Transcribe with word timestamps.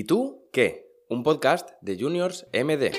¿Y 0.00 0.04
tú 0.04 0.48
qué? 0.50 0.86
Un 1.10 1.22
podcast 1.22 1.68
de 1.82 1.98
Juniors 2.00 2.46
MD. 2.54 2.90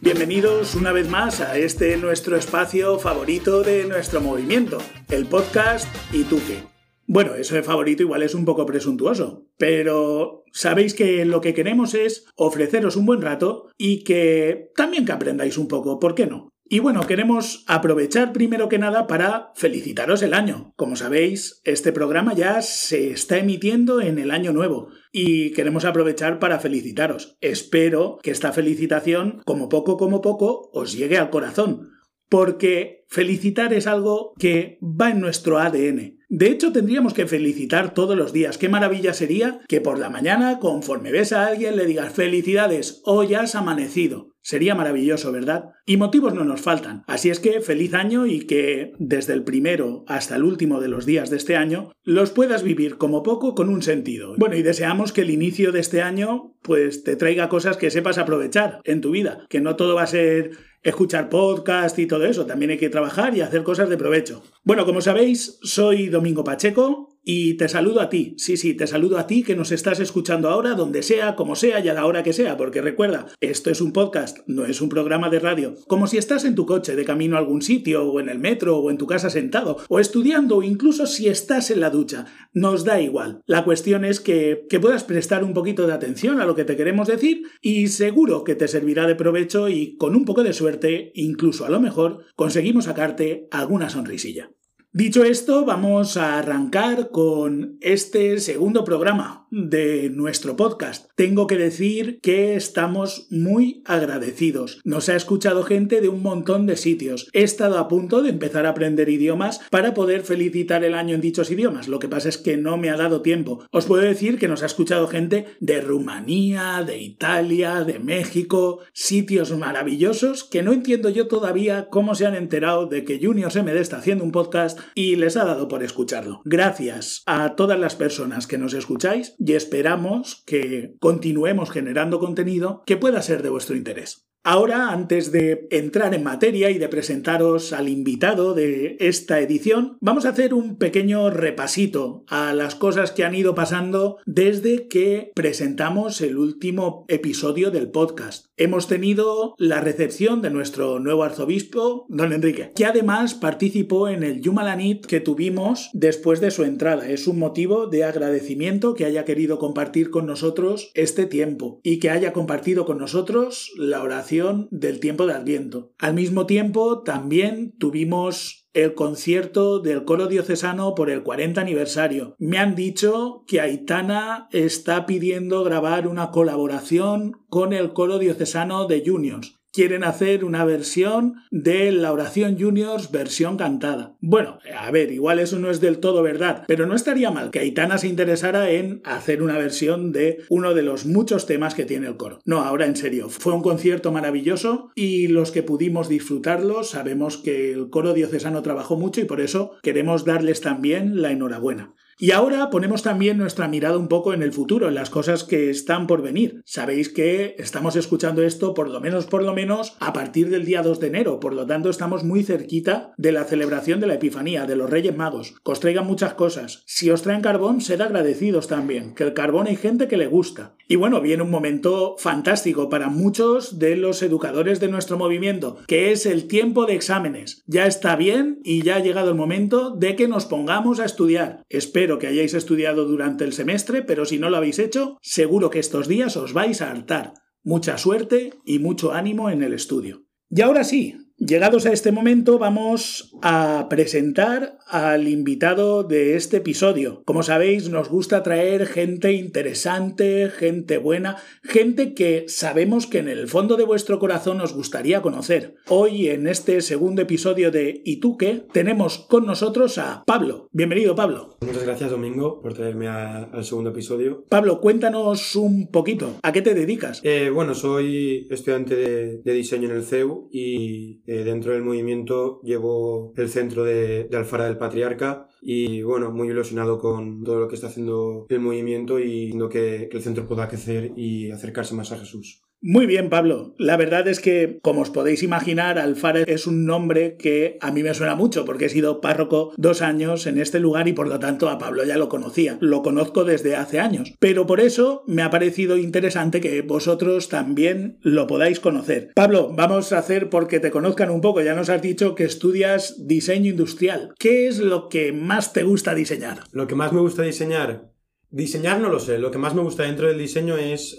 Bienvenidos 0.00 0.74
una 0.74 0.90
vez 0.90 1.08
más 1.08 1.40
a 1.40 1.56
este 1.56 1.96
nuestro 1.98 2.36
espacio 2.36 2.98
favorito 2.98 3.62
de 3.62 3.84
nuestro 3.84 4.20
movimiento, 4.20 4.78
el 5.08 5.26
podcast 5.26 5.86
¿Y 6.12 6.24
tú 6.24 6.40
qué? 6.48 6.75
Bueno, 7.06 7.36
eso 7.36 7.54
de 7.54 7.62
favorito 7.62 8.02
igual 8.02 8.22
es 8.22 8.34
un 8.34 8.44
poco 8.44 8.66
presuntuoso, 8.66 9.46
pero 9.56 10.44
sabéis 10.52 10.94
que 10.94 11.24
lo 11.24 11.40
que 11.40 11.54
queremos 11.54 11.94
es 11.94 12.26
ofreceros 12.34 12.96
un 12.96 13.06
buen 13.06 13.22
rato 13.22 13.70
y 13.78 14.02
que 14.02 14.70
también 14.74 15.04
que 15.04 15.12
aprendáis 15.12 15.56
un 15.56 15.68
poco, 15.68 16.00
¿por 16.00 16.16
qué 16.16 16.26
no? 16.26 16.48
Y 16.68 16.80
bueno, 16.80 17.06
queremos 17.06 17.62
aprovechar 17.68 18.32
primero 18.32 18.68
que 18.68 18.78
nada 18.78 19.06
para 19.06 19.52
felicitaros 19.54 20.20
el 20.22 20.34
año. 20.34 20.72
Como 20.74 20.96
sabéis, 20.96 21.60
este 21.62 21.92
programa 21.92 22.34
ya 22.34 22.60
se 22.60 23.12
está 23.12 23.38
emitiendo 23.38 24.00
en 24.00 24.18
el 24.18 24.32
año 24.32 24.52
nuevo 24.52 24.88
y 25.12 25.52
queremos 25.52 25.84
aprovechar 25.84 26.40
para 26.40 26.58
felicitaros. 26.58 27.36
Espero 27.40 28.18
que 28.20 28.32
esta 28.32 28.52
felicitación, 28.52 29.42
como 29.44 29.68
poco 29.68 29.96
como 29.96 30.20
poco, 30.20 30.68
os 30.72 30.92
llegue 30.92 31.18
al 31.18 31.30
corazón, 31.30 31.95
porque 32.28 33.04
felicitar 33.08 33.72
es 33.72 33.86
algo 33.86 34.32
que 34.38 34.78
va 34.82 35.10
en 35.10 35.20
nuestro 35.20 35.58
ADN. 35.58 36.18
De 36.28 36.50
hecho, 36.50 36.72
tendríamos 36.72 37.14
que 37.14 37.26
felicitar 37.26 37.94
todos 37.94 38.16
los 38.16 38.32
días. 38.32 38.58
Qué 38.58 38.68
maravilla 38.68 39.14
sería 39.14 39.60
que 39.68 39.80
por 39.80 39.98
la 39.98 40.10
mañana, 40.10 40.58
conforme 40.58 41.12
ves 41.12 41.32
a 41.32 41.46
alguien, 41.46 41.76
le 41.76 41.86
digas 41.86 42.12
felicidades, 42.12 43.00
hoy 43.04 43.34
has 43.34 43.54
amanecido. 43.54 44.35
Sería 44.46 44.76
maravilloso, 44.76 45.32
¿verdad? 45.32 45.70
Y 45.86 45.96
motivos 45.96 46.32
no 46.32 46.44
nos 46.44 46.60
faltan. 46.60 47.02
Así 47.08 47.30
es 47.30 47.40
que 47.40 47.60
feliz 47.60 47.94
año 47.94 48.26
y 48.26 48.42
que 48.42 48.92
desde 49.00 49.32
el 49.32 49.42
primero 49.42 50.04
hasta 50.06 50.36
el 50.36 50.44
último 50.44 50.80
de 50.80 50.86
los 50.86 51.04
días 51.04 51.30
de 51.30 51.36
este 51.36 51.56
año 51.56 51.90
los 52.04 52.30
puedas 52.30 52.62
vivir 52.62 52.96
como 52.96 53.24
poco 53.24 53.56
con 53.56 53.68
un 53.68 53.82
sentido. 53.82 54.34
Bueno, 54.38 54.54
y 54.54 54.62
deseamos 54.62 55.12
que 55.12 55.22
el 55.22 55.30
inicio 55.30 55.72
de 55.72 55.80
este 55.80 56.00
año 56.00 56.54
pues 56.62 57.02
te 57.02 57.16
traiga 57.16 57.48
cosas 57.48 57.76
que 57.76 57.90
sepas 57.90 58.18
aprovechar 58.18 58.78
en 58.84 59.00
tu 59.00 59.10
vida, 59.10 59.44
que 59.48 59.60
no 59.60 59.74
todo 59.74 59.96
va 59.96 60.04
a 60.04 60.06
ser 60.06 60.52
escuchar 60.84 61.28
podcast 61.28 61.98
y 61.98 62.06
todo 62.06 62.24
eso, 62.26 62.46
también 62.46 62.70
hay 62.70 62.78
que 62.78 62.88
trabajar 62.88 63.36
y 63.36 63.40
hacer 63.40 63.64
cosas 63.64 63.88
de 63.88 63.96
provecho. 63.96 64.44
Bueno, 64.62 64.86
como 64.86 65.00
sabéis, 65.00 65.58
soy 65.62 66.06
Domingo 66.06 66.44
Pacheco 66.44 67.15
y 67.28 67.54
te 67.54 67.68
saludo 67.68 68.00
a 68.00 68.08
ti, 68.08 68.36
sí, 68.38 68.56
sí, 68.56 68.74
te 68.74 68.86
saludo 68.86 69.18
a 69.18 69.26
ti 69.26 69.42
que 69.42 69.56
nos 69.56 69.72
estás 69.72 69.98
escuchando 69.98 70.48
ahora, 70.48 70.74
donde 70.74 71.02
sea, 71.02 71.34
como 71.34 71.56
sea 71.56 71.80
y 71.80 71.88
a 71.88 71.92
la 71.92 72.06
hora 72.06 72.22
que 72.22 72.32
sea, 72.32 72.56
porque 72.56 72.80
recuerda, 72.80 73.26
esto 73.40 73.68
es 73.68 73.80
un 73.80 73.92
podcast, 73.92 74.38
no 74.46 74.64
es 74.64 74.80
un 74.80 74.88
programa 74.88 75.28
de 75.28 75.40
radio. 75.40 75.74
Como 75.88 76.06
si 76.06 76.18
estás 76.18 76.44
en 76.44 76.54
tu 76.54 76.66
coche 76.66 76.94
de 76.94 77.04
camino 77.04 77.34
a 77.34 77.40
algún 77.40 77.62
sitio, 77.62 78.04
o 78.04 78.20
en 78.20 78.28
el 78.28 78.38
metro, 78.38 78.78
o 78.78 78.92
en 78.92 78.96
tu 78.96 79.08
casa 79.08 79.28
sentado, 79.28 79.78
o 79.88 79.98
estudiando, 79.98 80.58
o 80.58 80.62
incluso 80.62 81.04
si 81.08 81.26
estás 81.26 81.72
en 81.72 81.80
la 81.80 81.90
ducha, 81.90 82.26
nos 82.52 82.84
da 82.84 83.00
igual. 83.00 83.40
La 83.46 83.64
cuestión 83.64 84.04
es 84.04 84.20
que, 84.20 84.64
que 84.70 84.78
puedas 84.78 85.02
prestar 85.02 85.42
un 85.42 85.52
poquito 85.52 85.88
de 85.88 85.94
atención 85.94 86.40
a 86.40 86.46
lo 86.46 86.54
que 86.54 86.64
te 86.64 86.76
queremos 86.76 87.08
decir 87.08 87.42
y 87.60 87.88
seguro 87.88 88.44
que 88.44 88.54
te 88.54 88.68
servirá 88.68 89.04
de 89.08 89.16
provecho 89.16 89.68
y 89.68 89.96
con 89.96 90.14
un 90.14 90.24
poco 90.24 90.44
de 90.44 90.52
suerte, 90.52 91.10
incluso 91.16 91.66
a 91.66 91.70
lo 91.70 91.80
mejor, 91.80 92.24
conseguimos 92.36 92.84
sacarte 92.84 93.48
alguna 93.50 93.90
sonrisilla. 93.90 94.52
Dicho 94.96 95.24
esto, 95.24 95.66
vamos 95.66 96.16
a 96.16 96.38
arrancar 96.38 97.10
con 97.10 97.76
este 97.82 98.40
segundo 98.40 98.82
programa 98.82 99.46
de 99.50 100.08
nuestro 100.08 100.56
podcast. 100.56 101.10
Tengo 101.14 101.46
que 101.46 101.58
decir 101.58 102.18
que 102.22 102.56
estamos 102.56 103.26
muy 103.30 103.82
agradecidos. 103.84 104.80
Nos 104.84 105.10
ha 105.10 105.16
escuchado 105.16 105.64
gente 105.64 106.00
de 106.00 106.08
un 106.08 106.22
montón 106.22 106.64
de 106.64 106.76
sitios. 106.76 107.28
He 107.34 107.42
estado 107.42 107.78
a 107.78 107.88
punto 107.88 108.22
de 108.22 108.30
empezar 108.30 108.64
a 108.64 108.70
aprender 108.70 109.10
idiomas 109.10 109.60
para 109.70 109.92
poder 109.92 110.22
felicitar 110.22 110.82
el 110.82 110.94
año 110.94 111.14
en 111.14 111.20
dichos 111.20 111.50
idiomas. 111.50 111.88
Lo 111.88 111.98
que 111.98 112.08
pasa 112.08 112.30
es 112.30 112.38
que 112.38 112.56
no 112.56 112.78
me 112.78 112.88
ha 112.88 112.96
dado 112.96 113.20
tiempo. 113.20 113.66
Os 113.72 113.84
puedo 113.84 114.02
decir 114.02 114.38
que 114.38 114.48
nos 114.48 114.62
ha 114.62 114.66
escuchado 114.66 115.08
gente 115.08 115.44
de 115.60 115.82
Rumanía, 115.82 116.82
de 116.86 117.02
Italia, 117.02 117.84
de 117.84 117.98
México, 117.98 118.80
sitios 118.94 119.54
maravillosos 119.56 120.42
que 120.42 120.62
no 120.62 120.72
entiendo 120.72 121.10
yo 121.10 121.28
todavía 121.28 121.88
cómo 121.90 122.14
se 122.14 122.24
han 122.24 122.34
enterado 122.34 122.86
de 122.86 123.04
que 123.04 123.20
Junior 123.22 123.52
MD 123.54 123.76
está 123.76 123.98
haciendo 123.98 124.24
un 124.24 124.32
podcast 124.32 124.78
y 124.94 125.16
les 125.16 125.36
ha 125.36 125.44
dado 125.44 125.68
por 125.68 125.82
escucharlo. 125.82 126.40
Gracias 126.44 127.22
a 127.26 127.56
todas 127.56 127.78
las 127.78 127.96
personas 127.96 128.46
que 128.46 128.58
nos 128.58 128.74
escucháis 128.74 129.34
y 129.38 129.54
esperamos 129.54 130.42
que 130.46 130.94
continuemos 131.00 131.70
generando 131.70 132.18
contenido 132.18 132.82
que 132.86 132.96
pueda 132.96 133.22
ser 133.22 133.42
de 133.42 133.50
vuestro 133.50 133.76
interés. 133.76 134.26
Ahora, 134.48 134.92
antes 134.92 135.32
de 135.32 135.66
entrar 135.72 136.14
en 136.14 136.22
materia 136.22 136.70
y 136.70 136.78
de 136.78 136.88
presentaros 136.88 137.72
al 137.72 137.88
invitado 137.88 138.54
de 138.54 138.96
esta 139.00 139.40
edición, 139.40 139.98
vamos 140.00 140.24
a 140.24 140.28
hacer 140.28 140.54
un 140.54 140.78
pequeño 140.78 141.30
repasito 141.30 142.24
a 142.28 142.54
las 142.54 142.76
cosas 142.76 143.10
que 143.10 143.24
han 143.24 143.34
ido 143.34 143.56
pasando 143.56 144.18
desde 144.24 144.86
que 144.86 145.32
presentamos 145.34 146.20
el 146.20 146.38
último 146.38 147.06
episodio 147.08 147.72
del 147.72 147.90
podcast. 147.90 148.45
Hemos 148.58 148.88
tenido 148.88 149.54
la 149.58 149.82
recepción 149.82 150.40
de 150.40 150.48
nuestro 150.48 150.98
nuevo 150.98 151.24
arzobispo, 151.24 152.06
don 152.08 152.32
Enrique, 152.32 152.72
que 152.74 152.86
además 152.86 153.34
participó 153.34 154.08
en 154.08 154.22
el 154.22 154.40
Yumalanit 154.40 155.04
que 155.04 155.20
tuvimos 155.20 155.90
después 155.92 156.40
de 156.40 156.50
su 156.50 156.64
entrada. 156.64 157.06
Es 157.06 157.26
un 157.26 157.38
motivo 157.38 157.86
de 157.86 158.04
agradecimiento 158.04 158.94
que 158.94 159.04
haya 159.04 159.26
querido 159.26 159.58
compartir 159.58 160.08
con 160.08 160.24
nosotros 160.24 160.90
este 160.94 161.26
tiempo 161.26 161.80
y 161.82 161.98
que 161.98 162.08
haya 162.08 162.32
compartido 162.32 162.86
con 162.86 162.96
nosotros 162.96 163.72
la 163.76 164.02
oración 164.02 164.68
del 164.70 165.00
tiempo 165.00 165.26
de 165.26 165.34
Adviento. 165.34 165.92
Al 165.98 166.14
mismo 166.14 166.46
tiempo, 166.46 167.02
también 167.02 167.74
tuvimos 167.78 168.65
el 168.76 168.92
concierto 168.94 169.78
del 169.78 170.04
coro 170.04 170.26
diocesano 170.26 170.94
por 170.94 171.08
el 171.08 171.22
40 171.22 171.60
aniversario. 171.60 172.36
Me 172.38 172.58
han 172.58 172.74
dicho 172.74 173.42
que 173.46 173.62
Aitana 173.62 174.48
está 174.52 175.06
pidiendo 175.06 175.64
grabar 175.64 176.06
una 176.06 176.30
colaboración 176.30 177.40
con 177.48 177.72
el 177.72 177.94
coro 177.94 178.18
diocesano 178.18 178.86
de 178.86 179.02
Juniors 179.04 179.56
quieren 179.76 180.04
hacer 180.04 180.42
una 180.42 180.64
versión 180.64 181.34
de 181.50 181.92
la 181.92 182.10
oración 182.10 182.58
juniors 182.58 183.12
versión 183.12 183.58
cantada. 183.58 184.16
Bueno, 184.22 184.58
a 184.74 184.90
ver, 184.90 185.12
igual 185.12 185.38
eso 185.38 185.58
no 185.58 185.70
es 185.70 185.82
del 185.82 185.98
todo 185.98 186.22
verdad, 186.22 186.64
pero 186.66 186.86
no 186.86 186.96
estaría 186.96 187.30
mal 187.30 187.50
que 187.50 187.58
Aitana 187.58 187.98
se 187.98 188.08
interesara 188.08 188.70
en 188.70 189.02
hacer 189.04 189.42
una 189.42 189.58
versión 189.58 190.12
de 190.12 190.38
uno 190.48 190.72
de 190.72 190.82
los 190.82 191.04
muchos 191.04 191.44
temas 191.44 191.74
que 191.74 191.84
tiene 191.84 192.06
el 192.06 192.16
coro. 192.16 192.38
No, 192.46 192.62
ahora 192.62 192.86
en 192.86 192.96
serio, 192.96 193.28
fue 193.28 193.52
un 193.52 193.62
concierto 193.62 194.12
maravilloso 194.12 194.92
y 194.94 195.26
los 195.26 195.50
que 195.50 195.62
pudimos 195.62 196.08
disfrutarlo 196.08 196.82
sabemos 196.82 197.36
que 197.36 197.74
el 197.74 197.90
coro 197.90 198.14
diocesano 198.14 198.62
trabajó 198.62 198.96
mucho 198.96 199.20
y 199.20 199.24
por 199.24 199.42
eso 199.42 199.72
queremos 199.82 200.24
darles 200.24 200.62
también 200.62 201.20
la 201.20 201.32
enhorabuena. 201.32 201.92
Y 202.18 202.30
ahora 202.30 202.70
ponemos 202.70 203.02
también 203.02 203.36
nuestra 203.36 203.68
mirada 203.68 203.98
un 203.98 204.08
poco 204.08 204.32
en 204.32 204.42
el 204.42 204.50
futuro, 204.50 204.88
en 204.88 204.94
las 204.94 205.10
cosas 205.10 205.44
que 205.44 205.68
están 205.68 206.06
por 206.06 206.22
venir. 206.22 206.62
Sabéis 206.64 207.10
que 207.10 207.54
estamos 207.58 207.94
escuchando 207.94 208.42
esto 208.42 208.72
por 208.72 208.88
lo 208.88 209.02
menos, 209.02 209.26
por 209.26 209.42
lo 209.42 209.52
menos, 209.52 209.96
a 210.00 210.14
partir 210.14 210.48
del 210.48 210.64
día 210.64 210.80
2 210.80 210.98
de 210.98 211.08
enero, 211.08 211.40
por 211.40 211.52
lo 211.52 211.66
tanto 211.66 211.90
estamos 211.90 212.24
muy 212.24 212.42
cerquita 212.42 213.12
de 213.18 213.32
la 213.32 213.44
celebración 213.44 214.00
de 214.00 214.06
la 214.06 214.14
Epifanía, 214.14 214.64
de 214.64 214.76
los 214.76 214.88
Reyes 214.88 215.14
Magos. 215.14 215.56
Que 215.62 215.72
os 215.72 215.80
traigan 215.80 216.06
muchas 216.06 216.32
cosas. 216.32 216.82
Si 216.86 217.10
os 217.10 217.20
traen 217.20 217.42
carbón, 217.42 217.82
sed 217.82 218.00
agradecidos 218.00 218.66
también, 218.66 219.14
que 219.14 219.24
el 219.24 219.34
carbón 219.34 219.66
hay 219.66 219.76
gente 219.76 220.08
que 220.08 220.16
le 220.16 220.26
gusta. 220.26 220.74
Y 220.88 220.96
bueno, 220.96 221.20
viene 221.20 221.42
un 221.42 221.50
momento 221.50 222.16
fantástico 222.18 222.88
para 222.88 223.10
muchos 223.10 223.78
de 223.78 223.94
los 223.96 224.22
educadores 224.22 224.80
de 224.80 224.88
nuestro 224.88 225.18
movimiento, 225.18 225.78
que 225.86 226.12
es 226.12 226.24
el 226.24 226.46
tiempo 226.46 226.86
de 226.86 226.94
exámenes. 226.94 227.62
Ya 227.66 227.86
está 227.86 228.16
bien 228.16 228.60
y 228.64 228.82
ya 228.82 228.96
ha 228.96 229.00
llegado 229.00 229.28
el 229.28 229.36
momento 229.36 229.90
de 229.90 230.16
que 230.16 230.28
nos 230.28 230.46
pongamos 230.46 230.98
a 230.98 231.04
estudiar. 231.04 231.62
Espero 231.68 232.05
Espero 232.06 232.20
que 232.20 232.28
hayáis 232.28 232.54
estudiado 232.54 233.04
durante 233.04 233.42
el 233.42 233.52
semestre, 233.52 234.00
pero 234.00 234.26
si 234.26 234.38
no 234.38 234.48
lo 234.48 234.58
habéis 234.58 234.78
hecho, 234.78 235.18
seguro 235.22 235.70
que 235.70 235.80
estos 235.80 236.06
días 236.06 236.36
os 236.36 236.52
vais 236.52 236.80
a 236.80 236.92
hartar. 236.92 237.32
Mucha 237.64 237.98
suerte 237.98 238.50
y 238.64 238.78
mucho 238.78 239.12
ánimo 239.12 239.50
en 239.50 239.64
el 239.64 239.72
estudio. 239.72 240.22
Y 240.48 240.60
ahora 240.60 240.84
sí, 240.84 241.16
Llegados 241.38 241.84
a 241.84 241.92
este 241.92 242.12
momento 242.12 242.58
vamos 242.58 243.34
a 243.42 243.88
presentar 243.90 244.78
al 244.86 245.28
invitado 245.28 246.02
de 246.02 246.34
este 246.34 246.56
episodio. 246.56 247.22
Como 247.26 247.42
sabéis, 247.42 247.90
nos 247.90 248.08
gusta 248.08 248.42
traer 248.42 248.86
gente 248.86 249.32
interesante, 249.34 250.48
gente 250.48 250.96
buena, 250.96 251.36
gente 251.62 252.14
que 252.14 252.46
sabemos 252.48 253.06
que 253.06 253.18
en 253.18 253.28
el 253.28 253.48
fondo 253.48 253.76
de 253.76 253.84
vuestro 253.84 254.18
corazón 254.18 254.62
os 254.62 254.72
gustaría 254.72 255.20
conocer. 255.20 255.74
Hoy, 255.88 256.28
en 256.28 256.46
este 256.46 256.80
segundo 256.80 257.20
episodio 257.20 257.70
de 257.70 258.00
¿Y 258.02 258.16
tú 258.16 258.38
qué? 258.38 258.64
tenemos 258.72 259.18
con 259.18 259.44
nosotros 259.44 259.98
a 259.98 260.24
Pablo. 260.26 260.70
Bienvenido, 260.72 261.14
Pablo. 261.14 261.58
Muchas 261.60 261.84
gracias, 261.84 262.10
Domingo, 262.10 262.62
por 262.62 262.72
traerme 262.72 263.08
al 263.08 263.62
segundo 263.62 263.90
episodio. 263.90 264.46
Pablo, 264.48 264.80
cuéntanos 264.80 265.54
un 265.54 265.90
poquito. 265.90 266.38
¿A 266.42 266.52
qué 266.52 266.62
te 266.62 266.72
dedicas? 266.72 267.20
Eh, 267.24 267.50
bueno, 267.52 267.74
soy 267.74 268.46
estudiante 268.48 268.96
de, 268.96 269.42
de 269.42 269.52
diseño 269.52 269.90
en 269.90 269.96
el 269.96 270.02
CEU 270.02 270.48
y 270.50 271.20
Eh, 271.26 271.44
dentro 271.44 271.72
del 271.72 271.82
movimiento 271.82 272.60
llevo 272.62 273.32
el 273.36 273.48
centro 273.48 273.84
de, 273.84 274.24
de 274.24 274.36
Alfara 274.36 274.66
del 274.66 274.78
Patriarca 274.78 275.48
y 275.60 276.02
bueno, 276.02 276.30
muy 276.30 276.48
ilusionado 276.48 276.98
con 276.98 277.42
todo 277.42 277.60
lo 277.60 277.68
que 277.68 277.74
está 277.74 277.88
haciendo 277.88 278.46
el 278.48 278.60
movimiento 278.60 279.18
y 279.18 279.52
que, 279.68 280.08
que 280.10 280.16
el 280.16 280.22
centro 280.22 280.46
pueda 280.46 280.68
crecer 280.68 281.12
y 281.16 281.50
acercarse 281.50 281.94
más 281.94 282.12
a 282.12 282.18
Jesús. 282.18 282.65
Muy 282.88 283.06
bien, 283.06 283.30
Pablo. 283.30 283.74
La 283.78 283.96
verdad 283.96 284.28
es 284.28 284.38
que, 284.38 284.78
como 284.80 285.00
os 285.00 285.10
podéis 285.10 285.42
imaginar, 285.42 285.98
Alfara 285.98 286.42
es 286.42 286.68
un 286.68 286.86
nombre 286.86 287.36
que 287.36 287.78
a 287.80 287.90
mí 287.90 288.04
me 288.04 288.14
suena 288.14 288.36
mucho 288.36 288.64
porque 288.64 288.84
he 288.84 288.88
sido 288.88 289.20
párroco 289.20 289.72
dos 289.76 290.02
años 290.02 290.46
en 290.46 290.56
este 290.60 290.78
lugar 290.78 291.08
y 291.08 291.12
por 291.12 291.26
lo 291.26 291.40
tanto 291.40 291.68
a 291.68 291.78
Pablo 291.78 292.04
ya 292.04 292.16
lo 292.16 292.28
conocía. 292.28 292.78
Lo 292.80 293.02
conozco 293.02 293.42
desde 293.42 293.74
hace 293.74 293.98
años. 293.98 294.34
Pero 294.38 294.68
por 294.68 294.78
eso 294.78 295.24
me 295.26 295.42
ha 295.42 295.50
parecido 295.50 295.96
interesante 295.96 296.60
que 296.60 296.82
vosotros 296.82 297.48
también 297.48 298.18
lo 298.22 298.46
podáis 298.46 298.78
conocer. 298.78 299.32
Pablo, 299.34 299.72
vamos 299.74 300.12
a 300.12 300.18
hacer 300.18 300.48
porque 300.48 300.78
te 300.78 300.92
conozcan 300.92 301.30
un 301.30 301.40
poco. 301.40 301.62
Ya 301.62 301.74
nos 301.74 301.90
has 301.90 302.02
dicho 302.02 302.36
que 302.36 302.44
estudias 302.44 303.26
diseño 303.26 303.70
industrial. 303.70 304.32
¿Qué 304.38 304.68
es 304.68 304.78
lo 304.78 305.08
que 305.08 305.32
más 305.32 305.72
te 305.72 305.82
gusta 305.82 306.14
diseñar? 306.14 306.60
Lo 306.70 306.86
que 306.86 306.94
más 306.94 307.12
me 307.12 307.18
gusta 307.18 307.42
diseñar 307.42 308.15
Diseñar 308.50 309.00
no 309.00 309.10
lo 309.10 309.18
sé, 309.18 309.38
lo 309.38 309.50
que 309.50 309.58
más 309.58 309.74
me 309.74 309.82
gusta 309.82 310.04
dentro 310.04 310.28
del 310.28 310.38
diseño 310.38 310.76
es 310.76 311.18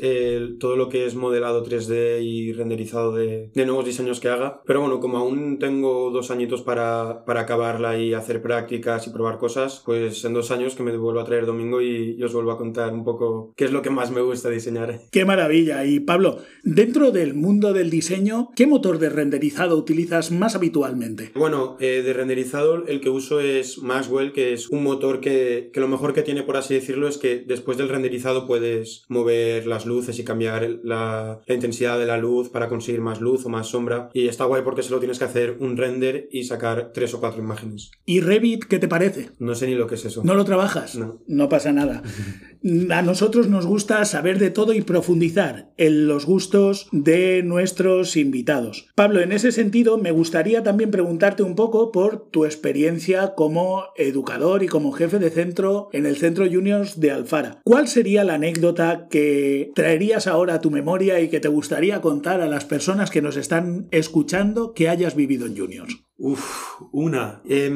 todo 0.59 0.75
lo 0.75 0.89
que 0.89 1.05
es 1.05 1.15
modelado 1.15 1.63
3D 1.63 2.23
y 2.23 2.53
renderizado 2.53 3.13
de, 3.13 3.51
nuevos 3.53 3.85
diseños 3.85 4.19
que 4.19 4.29
haga. 4.29 4.61
Pero 4.65 4.81
bueno, 4.81 4.99
como 4.99 5.17
aún 5.17 5.59
tengo 5.59 6.09
dos 6.11 6.31
añitos 6.31 6.61
para, 6.61 7.25
para, 7.25 7.41
acabarla 7.41 7.97
y 7.97 8.13
hacer 8.13 8.41
prácticas 8.41 9.07
y 9.07 9.09
probar 9.09 9.37
cosas, 9.37 9.81
pues 9.85 10.23
en 10.25 10.33
dos 10.33 10.51
años 10.51 10.75
que 10.75 10.83
me 10.83 10.95
vuelvo 10.95 11.19
a 11.19 11.25
traer 11.25 11.45
domingo 11.45 11.81
y, 11.81 12.15
y 12.17 12.23
os 12.23 12.33
vuelvo 12.33 12.51
a 12.51 12.57
contar 12.57 12.93
un 12.93 13.03
poco 13.03 13.53
qué 13.55 13.65
es 13.65 13.71
lo 13.71 13.81
que 13.81 13.89
más 13.89 14.09
me 14.09 14.21
gusta 14.21 14.49
diseñar. 14.49 14.99
¡Qué 15.11 15.25
maravilla! 15.25 15.85
Y 15.85 15.99
Pablo, 15.99 16.37
dentro 16.63 17.11
del 17.11 17.33
mundo 17.33 17.73
del 17.73 17.89
diseño, 17.89 18.49
¿qué 18.55 18.67
motor 18.67 18.99
de 18.99 19.09
renderizado 19.09 19.77
utilizas 19.77 20.31
más 20.31 20.55
habitualmente? 20.55 21.31
Bueno, 21.35 21.77
eh, 21.79 22.01
de 22.03 22.13
renderizado 22.13 22.85
el 22.87 23.01
que 23.01 23.09
uso 23.09 23.41
es 23.41 23.79
Maxwell, 23.79 24.31
que 24.31 24.53
es 24.53 24.69
un 24.69 24.83
motor 24.83 25.19
que, 25.19 25.69
que 25.73 25.79
lo 25.79 25.87
mejor 25.87 26.13
que 26.13 26.23
tiene, 26.23 26.43
por 26.43 26.57
así 26.57 26.73
decirlo, 26.73 27.07
es 27.07 27.17
que 27.17 27.26
después 27.35 27.77
del 27.77 27.89
renderizado 27.89 28.47
puedes 28.47 29.05
mover 29.07 29.67
las 29.67 29.85
luces 29.85 30.19
y 30.19 30.23
cambiar 30.23 30.79
la, 30.83 31.41
la, 31.45 31.53
intensidad 31.53 31.99
de 31.99 32.05
la 32.05 32.17
luz 32.17 32.49
para 32.49 32.67
conseguir 32.67 33.01
más 33.01 33.21
luz 33.21 33.45
o 33.45 33.49
más 33.49 33.67
sombra. 33.67 34.09
Y 34.13 34.27
está 34.27 34.45
guay 34.45 34.61
porque 34.63 34.83
solo 34.83 34.99
tienes 34.99 35.19
que 35.19 35.25
hacer 35.25 35.57
un 35.59 35.77
render 35.77 36.27
y 36.31 36.43
sacar 36.43 36.91
tres 36.93 37.13
o 37.13 37.19
cuatro 37.19 37.41
imágenes. 37.41 37.91
¿Y 38.05 38.21
Revit 38.21 38.65
qué 38.65 38.79
te 38.79 38.87
parece? 38.87 39.29
No 39.39 39.55
sé 39.55 39.67
ni 39.67 39.75
lo 39.75 39.87
que 39.87 39.95
es 39.95 40.05
eso. 40.05 40.21
¿No 40.23 40.35
lo 40.35 40.45
trabajas? 40.45 40.95
No. 40.95 41.21
No 41.27 41.49
pasa 41.49 41.71
nada. 41.71 42.03
A 42.89 43.01
nosotros 43.01 43.47
nos 43.47 43.65
gusta 43.65 44.03
saber 44.05 44.39
de 44.39 44.49
todo 44.49 44.73
y 44.73 44.81
profundizar 44.81 45.71
en 45.77 46.07
los 46.07 46.25
gustos 46.25 46.87
de 46.91 47.43
nuestros 47.43 48.17
invitados. 48.17 48.89
Pablo, 48.95 49.21
en 49.21 49.31
ese 49.31 49.51
sentido 49.51 49.97
me 49.97 50.11
gustaría 50.11 50.63
también 50.63 50.91
preguntarte 50.91 51.43
un 51.43 51.55
poco 51.55 51.91
por 51.91 52.29
tu 52.29 52.45
experiencia 52.45 53.33
como 53.35 53.83
educador 53.95 54.63
y 54.63 54.67
como 54.67 54.91
jefe 54.91 55.19
de 55.19 55.29
centro 55.29 55.89
en 55.93 56.05
el 56.05 56.17
Centro 56.17 56.45
Juniors 56.49 56.99
de 56.99 57.11
Alfara. 57.11 57.61
¿Cuál 57.63 57.87
sería 57.87 58.23
la 58.23 58.35
anécdota 58.35 59.07
que 59.09 59.71
traerías 59.75 60.27
ahora 60.27 60.55
a 60.55 60.61
tu 60.61 60.71
memoria 60.71 61.19
y 61.19 61.29
que 61.29 61.39
te 61.39 61.47
gustaría 61.47 62.01
contar 62.01 62.41
a 62.41 62.47
las 62.47 62.65
personas 62.65 63.11
que 63.11 63.21
nos 63.21 63.37
están 63.37 63.87
escuchando 63.91 64.73
que 64.73 64.89
hayas 64.89 65.15
vivido 65.15 65.45
en 65.45 65.57
Juniors? 65.57 66.06
Uf, 66.17 66.81
una. 66.91 67.41
Eh, 67.47 67.69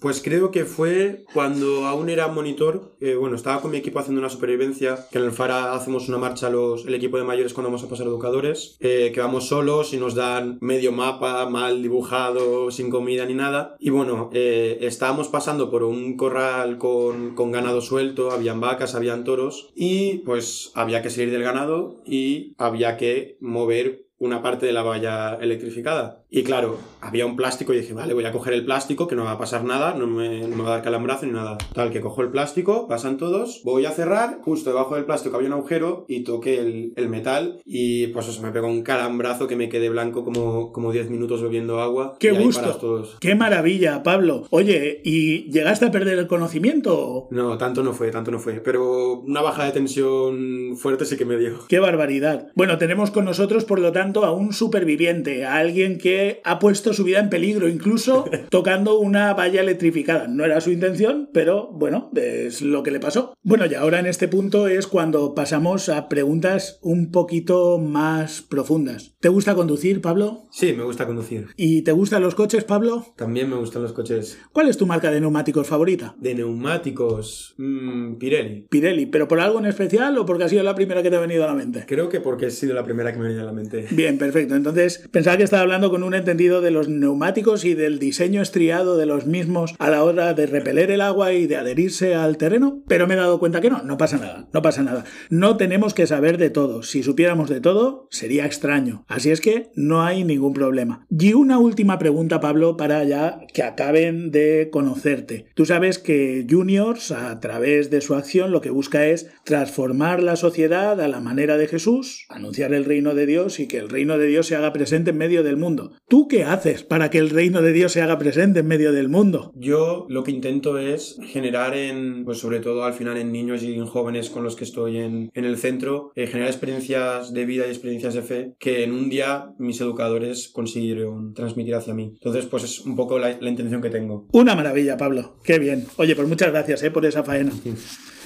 pues 0.00 0.20
creo 0.22 0.50
que 0.50 0.64
fue 0.64 1.24
cuando 1.32 1.86
aún 1.86 2.08
era 2.08 2.28
monitor. 2.28 2.96
Eh, 3.00 3.14
bueno, 3.14 3.36
estaba 3.36 3.60
con 3.60 3.70
mi 3.70 3.78
equipo 3.78 3.98
haciendo 3.98 4.20
una 4.20 4.30
supervivencia. 4.30 5.06
Que 5.10 5.18
en 5.18 5.24
el 5.24 5.32
FARA 5.32 5.74
hacemos 5.74 6.08
una 6.08 6.18
marcha 6.18 6.50
los, 6.50 6.86
el 6.86 6.94
equipo 6.94 7.16
de 7.16 7.24
mayores 7.24 7.54
cuando 7.54 7.68
vamos 7.68 7.84
a 7.84 7.88
pasar 7.88 8.06
educadores. 8.06 8.76
Eh, 8.80 9.12
que 9.14 9.20
vamos 9.20 9.48
solos 9.48 9.94
y 9.94 9.98
nos 9.98 10.14
dan 10.14 10.58
medio 10.60 10.92
mapa, 10.92 11.48
mal 11.48 11.82
dibujado, 11.82 12.70
sin 12.70 12.90
comida 12.90 13.24
ni 13.26 13.34
nada. 13.34 13.76
Y 13.78 13.90
bueno, 13.90 14.30
eh, 14.32 14.78
estábamos 14.80 15.28
pasando 15.28 15.70
por 15.70 15.84
un 15.84 16.16
corral 16.16 16.78
con, 16.78 17.34
con 17.34 17.52
ganado 17.52 17.80
suelto. 17.80 18.30
Habían 18.30 18.60
vacas, 18.60 18.94
habían 18.94 19.24
toros. 19.24 19.70
Y 19.74 20.18
pues 20.18 20.72
había 20.74 21.02
que 21.02 21.10
salir 21.10 21.30
del 21.30 21.42
ganado 21.42 22.02
y 22.04 22.54
había 22.58 22.96
que 22.96 23.36
mover 23.40 24.04
una 24.24 24.42
parte 24.42 24.66
de 24.66 24.72
la 24.72 24.82
valla 24.82 25.36
electrificada. 25.40 26.24
Y 26.30 26.42
claro, 26.42 26.78
había 27.00 27.26
un 27.26 27.36
plástico 27.36 27.72
y 27.72 27.78
dije, 27.78 27.92
vale, 27.92 28.14
voy 28.14 28.24
a 28.24 28.32
coger 28.32 28.54
el 28.54 28.64
plástico, 28.64 29.06
que 29.06 29.14
no 29.14 29.24
va 29.24 29.32
a 29.32 29.38
pasar 29.38 29.64
nada, 29.64 29.94
no 29.94 30.06
me, 30.06 30.40
no 30.48 30.56
me 30.56 30.62
va 30.62 30.68
a 30.70 30.72
dar 30.72 30.82
calambrazo 30.82 31.26
ni 31.26 31.32
nada. 31.32 31.58
Tal, 31.72 31.90
que 31.90 32.00
cojo 32.00 32.22
el 32.22 32.30
plástico, 32.30 32.88
pasan 32.88 33.18
todos, 33.18 33.62
voy 33.64 33.86
a 33.86 33.90
cerrar, 33.90 34.38
justo 34.42 34.70
debajo 34.70 34.96
del 34.96 35.04
plástico 35.04 35.36
había 35.36 35.48
un 35.48 35.54
agujero 35.54 36.04
y 36.08 36.24
toqué 36.24 36.58
el, 36.58 36.92
el 36.96 37.08
metal 37.08 37.60
y 37.64 38.08
pues 38.08 38.28
eso 38.28 38.42
me 38.42 38.50
pegó 38.50 38.66
un 38.66 38.82
calambrazo 38.82 39.46
que 39.46 39.56
me 39.56 39.68
quedé 39.68 39.90
blanco 39.90 40.24
como, 40.24 40.72
como 40.72 40.92
10 40.92 41.10
minutos 41.10 41.42
bebiendo 41.42 41.80
agua. 41.80 42.16
¡Qué 42.18 42.32
gusto! 42.32 43.04
¡Qué 43.20 43.34
maravilla, 43.34 44.02
Pablo! 44.02 44.46
Oye, 44.50 45.00
¿y 45.04 45.50
llegaste 45.50 45.86
a 45.86 45.90
perder 45.90 46.18
el 46.18 46.26
conocimiento? 46.26 47.28
No, 47.30 47.58
tanto 47.58 47.82
no 47.82 47.92
fue, 47.92 48.10
tanto 48.10 48.30
no 48.30 48.38
fue. 48.38 48.54
Pero 48.60 49.20
una 49.20 49.42
baja 49.42 49.64
de 49.64 49.72
tensión 49.72 50.76
fuerte 50.76 51.04
sí 51.04 51.16
que 51.16 51.24
me 51.24 51.36
dio. 51.36 51.66
¡Qué 51.68 51.78
barbaridad! 51.78 52.48
Bueno, 52.54 52.78
tenemos 52.78 53.10
con 53.10 53.24
nosotros, 53.24 53.64
por 53.64 53.78
lo 53.78 53.92
tanto, 53.92 54.13
a 54.22 54.32
un 54.32 54.52
superviviente, 54.52 55.46
a 55.46 55.56
alguien 55.56 55.96
que 55.96 56.42
ha 56.44 56.58
puesto 56.58 56.92
su 56.92 57.04
vida 57.04 57.20
en 57.20 57.30
peligro, 57.30 57.68
incluso 57.68 58.26
tocando 58.50 58.98
una 58.98 59.32
valla 59.32 59.62
electrificada. 59.62 60.28
No 60.28 60.44
era 60.44 60.60
su 60.60 60.70
intención, 60.70 61.30
pero 61.32 61.70
bueno, 61.72 62.10
es 62.14 62.60
lo 62.60 62.82
que 62.82 62.90
le 62.90 63.00
pasó. 63.00 63.34
Bueno, 63.42 63.64
y 63.66 63.74
ahora 63.74 63.98
en 63.98 64.06
este 64.06 64.28
punto 64.28 64.68
es 64.68 64.86
cuando 64.86 65.34
pasamos 65.34 65.88
a 65.88 66.08
preguntas 66.08 66.78
un 66.82 67.10
poquito 67.10 67.78
más 67.78 68.42
profundas. 68.42 69.14
¿Te 69.20 69.28
gusta 69.28 69.54
conducir, 69.54 70.00
Pablo? 70.00 70.44
Sí, 70.50 70.74
me 70.74 70.84
gusta 70.84 71.06
conducir. 71.06 71.48
¿Y 71.56 71.82
te 71.82 71.92
gustan 71.92 72.22
los 72.22 72.34
coches, 72.34 72.64
Pablo? 72.64 73.06
También 73.16 73.48
me 73.48 73.56
gustan 73.56 73.82
los 73.82 73.92
coches. 73.92 74.38
¿Cuál 74.52 74.68
es 74.68 74.76
tu 74.76 74.86
marca 74.86 75.10
de 75.10 75.20
neumáticos 75.20 75.66
favorita? 75.66 76.14
De 76.18 76.34
neumáticos, 76.34 77.54
mmm, 77.56 78.16
Pirelli. 78.16 78.66
Pirelli, 78.68 79.06
¿pero 79.06 79.28
por 79.28 79.40
algo 79.40 79.58
en 79.58 79.66
especial 79.66 80.16
o 80.18 80.26
porque 80.26 80.44
ha 80.44 80.48
sido 80.48 80.62
la 80.62 80.74
primera 80.74 81.02
que 81.02 81.10
te 81.10 81.16
ha 81.16 81.20
venido 81.20 81.44
a 81.44 81.46
la 81.46 81.54
mente? 81.54 81.84
Creo 81.86 82.08
que 82.08 82.20
porque 82.20 82.46
ha 82.46 82.50
sido 82.50 82.74
la 82.74 82.84
primera 82.84 83.12
que 83.12 83.18
me 83.18 83.24
ha 83.24 83.28
venido 83.28 83.42
a 83.42 83.46
la 83.46 83.52
mente. 83.52 83.86
Bien, 83.94 84.18
perfecto. 84.18 84.56
Entonces, 84.56 85.08
pensaba 85.12 85.36
que 85.36 85.44
estaba 85.44 85.62
hablando 85.62 85.88
con 85.88 86.02
un 86.02 86.14
entendido 86.14 86.60
de 86.60 86.72
los 86.72 86.88
neumáticos 86.88 87.64
y 87.64 87.74
del 87.74 88.00
diseño 88.00 88.42
estriado 88.42 88.96
de 88.96 89.06
los 89.06 89.26
mismos 89.26 89.74
a 89.78 89.88
la 89.88 90.02
hora 90.02 90.34
de 90.34 90.46
repeler 90.46 90.90
el 90.90 91.00
agua 91.00 91.32
y 91.32 91.46
de 91.46 91.56
adherirse 91.56 92.16
al 92.16 92.36
terreno, 92.36 92.82
pero 92.88 93.06
me 93.06 93.14
he 93.14 93.16
dado 93.16 93.38
cuenta 93.38 93.60
que 93.60 93.70
no, 93.70 93.82
no 93.82 93.96
pasa 93.96 94.16
nada, 94.16 94.48
no 94.52 94.62
pasa 94.62 94.82
nada. 94.82 95.04
No 95.30 95.56
tenemos 95.56 95.94
que 95.94 96.08
saber 96.08 96.38
de 96.38 96.50
todo. 96.50 96.82
Si 96.82 97.04
supiéramos 97.04 97.48
de 97.48 97.60
todo, 97.60 98.08
sería 98.10 98.46
extraño. 98.46 99.04
Así 99.06 99.30
es 99.30 99.40
que 99.40 99.70
no 99.76 100.02
hay 100.02 100.24
ningún 100.24 100.54
problema. 100.54 101.06
Y 101.08 101.34
una 101.34 101.58
última 101.58 101.98
pregunta, 102.00 102.40
Pablo, 102.40 102.76
para 102.76 103.04
ya 103.04 103.38
que 103.52 103.62
acaben 103.62 104.32
de 104.32 104.70
conocerte. 104.72 105.46
Tú 105.54 105.66
sabes 105.66 105.98
que 105.98 106.44
Juniors, 106.50 107.12
a 107.12 107.38
través 107.38 107.90
de 107.90 108.00
su 108.00 108.16
acción, 108.16 108.50
lo 108.50 108.60
que 108.60 108.70
busca 108.70 109.06
es 109.06 109.30
transformar 109.44 110.20
la 110.20 110.34
sociedad 110.34 111.00
a 111.00 111.08
la 111.08 111.20
manera 111.20 111.56
de 111.56 111.68
Jesús, 111.68 112.26
anunciar 112.28 112.74
el 112.74 112.84
reino 112.84 113.14
de 113.14 113.26
Dios 113.26 113.60
y 113.60 113.68
que 113.68 113.83
el 113.84 113.90
reino 113.90 114.18
de 114.18 114.26
Dios 114.26 114.46
se 114.46 114.56
haga 114.56 114.72
presente 114.72 115.10
en 115.10 115.18
medio 115.18 115.42
del 115.42 115.56
mundo. 115.56 115.92
¿Tú 116.08 116.26
qué 116.26 116.44
haces 116.44 116.82
para 116.82 117.10
que 117.10 117.18
el 117.18 117.30
reino 117.30 117.62
de 117.62 117.72
Dios 117.72 117.92
se 117.92 118.02
haga 118.02 118.18
presente 118.18 118.60
en 118.60 118.66
medio 118.66 118.92
del 118.92 119.08
mundo? 119.08 119.52
Yo 119.54 120.06
lo 120.08 120.24
que 120.24 120.30
intento 120.30 120.78
es 120.78 121.18
generar 121.26 121.76
en, 121.76 122.24
pues 122.24 122.38
sobre 122.38 122.60
todo 122.60 122.84
al 122.84 122.94
final 122.94 123.16
en 123.18 123.32
niños 123.32 123.62
y 123.62 123.74
en 123.74 123.86
jóvenes 123.86 124.30
con 124.30 124.42
los 124.42 124.56
que 124.56 124.64
estoy 124.64 124.98
en, 124.98 125.30
en 125.34 125.44
el 125.44 125.58
centro, 125.58 126.12
eh, 126.14 126.26
generar 126.26 126.48
experiencias 126.48 127.32
de 127.32 127.44
vida 127.44 127.66
y 127.66 127.70
experiencias 127.70 128.14
de 128.14 128.22
fe 128.22 128.54
que 128.58 128.84
en 128.84 128.92
un 128.92 129.10
día 129.10 129.52
mis 129.58 129.80
educadores 129.80 130.48
consiguieron 130.48 131.34
transmitir 131.34 131.74
hacia 131.74 131.94
mí. 131.94 132.12
Entonces, 132.14 132.46
pues 132.46 132.64
es 132.64 132.80
un 132.80 132.96
poco 132.96 133.18
la, 133.18 133.36
la 133.38 133.50
intención 133.50 133.82
que 133.82 133.90
tengo. 133.90 134.26
Una 134.32 134.54
maravilla, 134.54 134.96
Pablo. 134.96 135.36
Qué 135.44 135.58
bien. 135.58 135.86
Oye, 135.96 136.16
pues 136.16 136.28
muchas 136.28 136.50
gracias 136.50 136.82
eh, 136.82 136.90
por 136.90 137.04
esa 137.04 137.22
faena. 137.22 137.52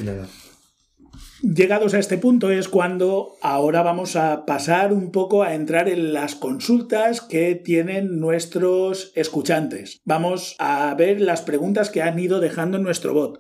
Nada. 0.05 0.29
Llegados 1.41 1.95
a 1.95 2.01
este 2.01 2.19
punto 2.19 2.51
es 2.51 2.69
cuando 2.69 3.37
ahora 3.43 3.83
vamos 3.83 4.17
a 4.17 4.45
pasar 4.45 4.93
un 4.93 5.13
poco 5.13 5.45
a 5.45 5.55
entrar 5.55 5.89
en 5.89 6.13
las 6.13 6.35
consultas 6.35 7.21
que 7.21 7.55
tienen 7.55 8.19
nuestros 8.19 9.13
escuchantes. 9.15 10.01
Vamos 10.05 10.57
a 10.59 10.93
ver 10.97 11.21
las 11.21 11.43
preguntas 11.43 11.91
que 11.91 12.03
han 12.03 12.19
ido 12.19 12.41
dejando 12.41 12.77
en 12.77 12.83
nuestro 12.83 13.15
bot. 13.15 13.39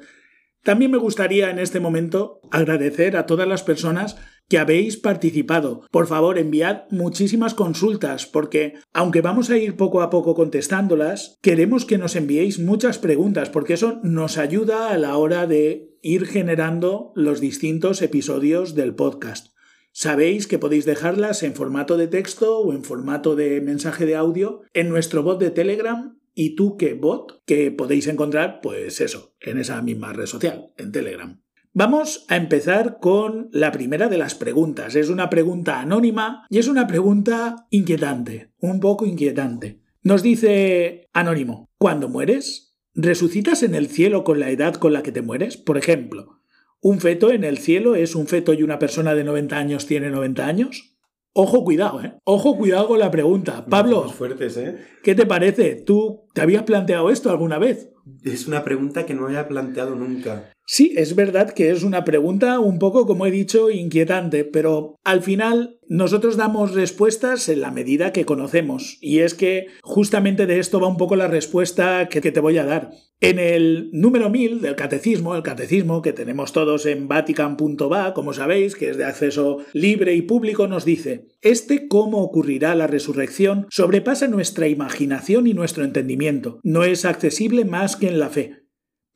También 0.62 0.92
me 0.92 0.98
gustaría 0.98 1.50
en 1.50 1.58
este 1.58 1.80
momento 1.80 2.40
agradecer 2.52 3.16
a 3.16 3.26
todas 3.26 3.48
las 3.48 3.64
personas 3.64 4.16
que 4.48 4.58
habéis 4.58 4.96
participado. 4.96 5.82
Por 5.90 6.06
favor, 6.06 6.38
enviad 6.38 6.82
muchísimas 6.90 7.54
consultas 7.54 8.26
porque, 8.26 8.74
aunque 8.92 9.22
vamos 9.22 9.50
a 9.50 9.58
ir 9.58 9.76
poco 9.76 10.02
a 10.02 10.10
poco 10.10 10.34
contestándolas, 10.34 11.36
queremos 11.42 11.84
que 11.84 11.98
nos 11.98 12.14
enviéis 12.14 12.60
muchas 12.60 12.98
preguntas 12.98 13.50
porque 13.50 13.74
eso 13.74 13.98
nos 14.04 14.38
ayuda 14.38 14.90
a 14.90 14.98
la 14.98 15.16
hora 15.16 15.46
de 15.46 15.87
ir 16.02 16.26
generando 16.26 17.12
los 17.14 17.40
distintos 17.40 18.02
episodios 18.02 18.74
del 18.74 18.94
podcast. 18.94 19.54
Sabéis 19.92 20.46
que 20.46 20.58
podéis 20.58 20.84
dejarlas 20.84 21.42
en 21.42 21.54
formato 21.54 21.96
de 21.96 22.06
texto 22.06 22.58
o 22.58 22.72
en 22.72 22.84
formato 22.84 23.34
de 23.34 23.60
mensaje 23.60 24.06
de 24.06 24.16
audio 24.16 24.62
en 24.72 24.88
nuestro 24.88 25.22
bot 25.22 25.40
de 25.40 25.50
Telegram 25.50 26.18
y 26.34 26.54
tú 26.54 26.76
que 26.76 26.94
bot 26.94 27.42
que 27.46 27.72
podéis 27.72 28.06
encontrar 28.06 28.60
pues 28.62 29.00
eso, 29.00 29.34
en 29.40 29.58
esa 29.58 29.82
misma 29.82 30.12
red 30.12 30.26
social, 30.26 30.72
en 30.76 30.92
Telegram. 30.92 31.40
Vamos 31.72 32.24
a 32.28 32.36
empezar 32.36 32.98
con 33.00 33.50
la 33.52 33.72
primera 33.72 34.08
de 34.08 34.18
las 34.18 34.34
preguntas. 34.34 34.94
Es 34.94 35.10
una 35.10 35.30
pregunta 35.30 35.80
anónima 35.80 36.46
y 36.48 36.58
es 36.58 36.68
una 36.68 36.86
pregunta 36.86 37.66
inquietante, 37.70 38.52
un 38.58 38.80
poco 38.80 39.04
inquietante. 39.04 39.80
Nos 40.02 40.22
dice 40.22 41.08
Anónimo, 41.12 41.68
¿cuándo 41.76 42.08
mueres? 42.08 42.67
¿Resucitas 43.00 43.62
en 43.62 43.76
el 43.76 43.86
cielo 43.86 44.24
con 44.24 44.40
la 44.40 44.50
edad 44.50 44.74
con 44.74 44.92
la 44.92 45.04
que 45.04 45.12
te 45.12 45.22
mueres? 45.22 45.56
Por 45.56 45.78
ejemplo, 45.78 46.40
¿un 46.80 47.00
feto 47.00 47.30
en 47.30 47.44
el 47.44 47.58
cielo 47.58 47.94
es 47.94 48.16
un 48.16 48.26
feto 48.26 48.54
y 48.54 48.64
una 48.64 48.80
persona 48.80 49.14
de 49.14 49.22
90 49.22 49.56
años 49.56 49.86
tiene 49.86 50.10
90 50.10 50.44
años? 50.44 50.97
Ojo, 51.40 51.62
cuidado, 51.62 52.02
¿eh? 52.02 52.14
Ojo, 52.24 52.56
cuidado 52.56 52.88
con 52.88 52.98
la 52.98 53.12
pregunta. 53.12 53.64
Pablo, 53.64 54.08
fuertes, 54.10 54.56
¿eh? 54.56 54.76
¿qué 55.04 55.14
te 55.14 55.24
parece? 55.24 55.76
¿Tú 55.76 56.24
te 56.34 56.40
habías 56.40 56.64
planteado 56.64 57.10
esto 57.10 57.30
alguna 57.30 57.58
vez? 57.58 57.92
Es 58.24 58.48
una 58.48 58.64
pregunta 58.64 59.06
que 59.06 59.14
no 59.14 59.26
había 59.26 59.46
planteado 59.46 59.94
nunca. 59.94 60.50
Sí, 60.66 60.94
es 60.96 61.14
verdad 61.14 61.50
que 61.52 61.70
es 61.70 61.84
una 61.84 62.04
pregunta 62.04 62.58
un 62.58 62.80
poco, 62.80 63.06
como 63.06 63.24
he 63.24 63.30
dicho, 63.30 63.70
inquietante, 63.70 64.44
pero 64.44 64.96
al 65.04 65.22
final 65.22 65.78
nosotros 65.88 66.36
damos 66.36 66.74
respuestas 66.74 67.48
en 67.48 67.60
la 67.60 67.70
medida 67.70 68.12
que 68.12 68.26
conocemos. 68.26 68.98
Y 69.00 69.20
es 69.20 69.34
que 69.34 69.68
justamente 69.82 70.46
de 70.46 70.58
esto 70.58 70.80
va 70.80 70.88
un 70.88 70.96
poco 70.96 71.14
la 71.14 71.28
respuesta 71.28 72.08
que, 72.08 72.20
te 72.20 72.40
voy 72.40 72.58
a 72.58 72.64
dar. 72.64 72.90
En 73.20 73.40
el 73.40 73.90
número 73.92 74.30
1000 74.30 74.60
del 74.60 74.76
catecismo, 74.76 75.34
el 75.34 75.42
catecismo 75.42 76.02
que 76.02 76.12
tenemos 76.12 76.52
todos 76.52 76.86
en 76.86 77.08
vatican.va, 77.08 78.14
como 78.14 78.32
sabéis, 78.32 78.76
que 78.76 78.90
es 78.90 78.96
de 78.96 79.04
acceso 79.04 79.58
libre 79.72 80.14
y 80.14 80.22
público, 80.22 80.68
nos 80.68 80.84
dice, 80.84 81.26
este 81.40 81.88
cómo 81.88 82.22
ocurrirá 82.22 82.76
la 82.76 82.86
resurrección 82.86 83.66
sobrepasa 83.70 84.28
nuestra 84.28 84.68
imaginación 84.68 85.48
y 85.48 85.54
nuestro 85.54 85.82
entendimiento. 85.82 86.60
No 86.62 86.84
es 86.84 87.04
accesible 87.04 87.64
más 87.64 87.96
que 87.96 88.08
en 88.08 88.20
la 88.20 88.28
fe 88.28 88.68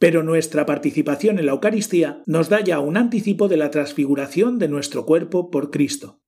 pero 0.03 0.25
nuestra 0.25 0.67
participación 0.67 1.39
en 1.39 1.47
la 1.47 1.53
Eucaristía 1.53 2.25
nos 2.27 2.49
da 2.49 2.61
ya 2.61 2.81
un 2.81 2.97
anticipo 2.97 3.47
de 3.47 3.57
la 3.57 3.71
transfiguración 3.71 4.59
de 4.59 4.67
nuestro 4.67 5.07
cuerpo 5.07 5.49
por 5.49 5.71
Cristo. 5.71 6.21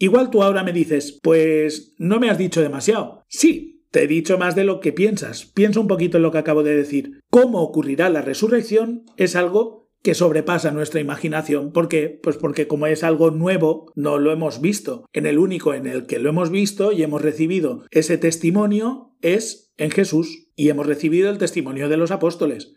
Igual 0.00 0.30
tú 0.30 0.42
ahora 0.42 0.64
me 0.64 0.72
dices, 0.72 1.20
pues 1.22 1.94
no 1.96 2.18
me 2.18 2.28
has 2.28 2.38
dicho 2.38 2.60
demasiado. 2.60 3.24
Sí, 3.28 3.79
te 3.90 4.04
he 4.04 4.06
dicho 4.06 4.38
más 4.38 4.54
de 4.54 4.64
lo 4.64 4.80
que 4.80 4.92
piensas. 4.92 5.46
Piensa 5.46 5.80
un 5.80 5.88
poquito 5.88 6.16
en 6.16 6.22
lo 6.22 6.32
que 6.32 6.38
acabo 6.38 6.62
de 6.62 6.76
decir. 6.76 7.20
Cómo 7.30 7.60
ocurrirá 7.62 8.08
la 8.08 8.22
resurrección 8.22 9.04
es 9.16 9.36
algo 9.36 9.88
que 10.02 10.14
sobrepasa 10.14 10.70
nuestra 10.70 11.00
imaginación. 11.00 11.72
¿Por 11.72 11.88
qué? 11.88 12.18
Pues 12.22 12.36
porque 12.36 12.66
como 12.66 12.86
es 12.86 13.04
algo 13.04 13.30
nuevo, 13.30 13.92
no 13.94 14.18
lo 14.18 14.32
hemos 14.32 14.60
visto. 14.60 15.04
En 15.12 15.26
el 15.26 15.38
único 15.38 15.74
en 15.74 15.86
el 15.86 16.06
que 16.06 16.18
lo 16.18 16.30
hemos 16.30 16.50
visto 16.50 16.92
y 16.92 17.02
hemos 17.02 17.22
recibido 17.22 17.84
ese 17.90 18.16
testimonio 18.16 19.14
es 19.20 19.72
en 19.76 19.90
Jesús 19.90 20.48
y 20.56 20.68
hemos 20.68 20.86
recibido 20.86 21.30
el 21.30 21.38
testimonio 21.38 21.88
de 21.88 21.96
los 21.96 22.10
apóstoles. 22.10 22.74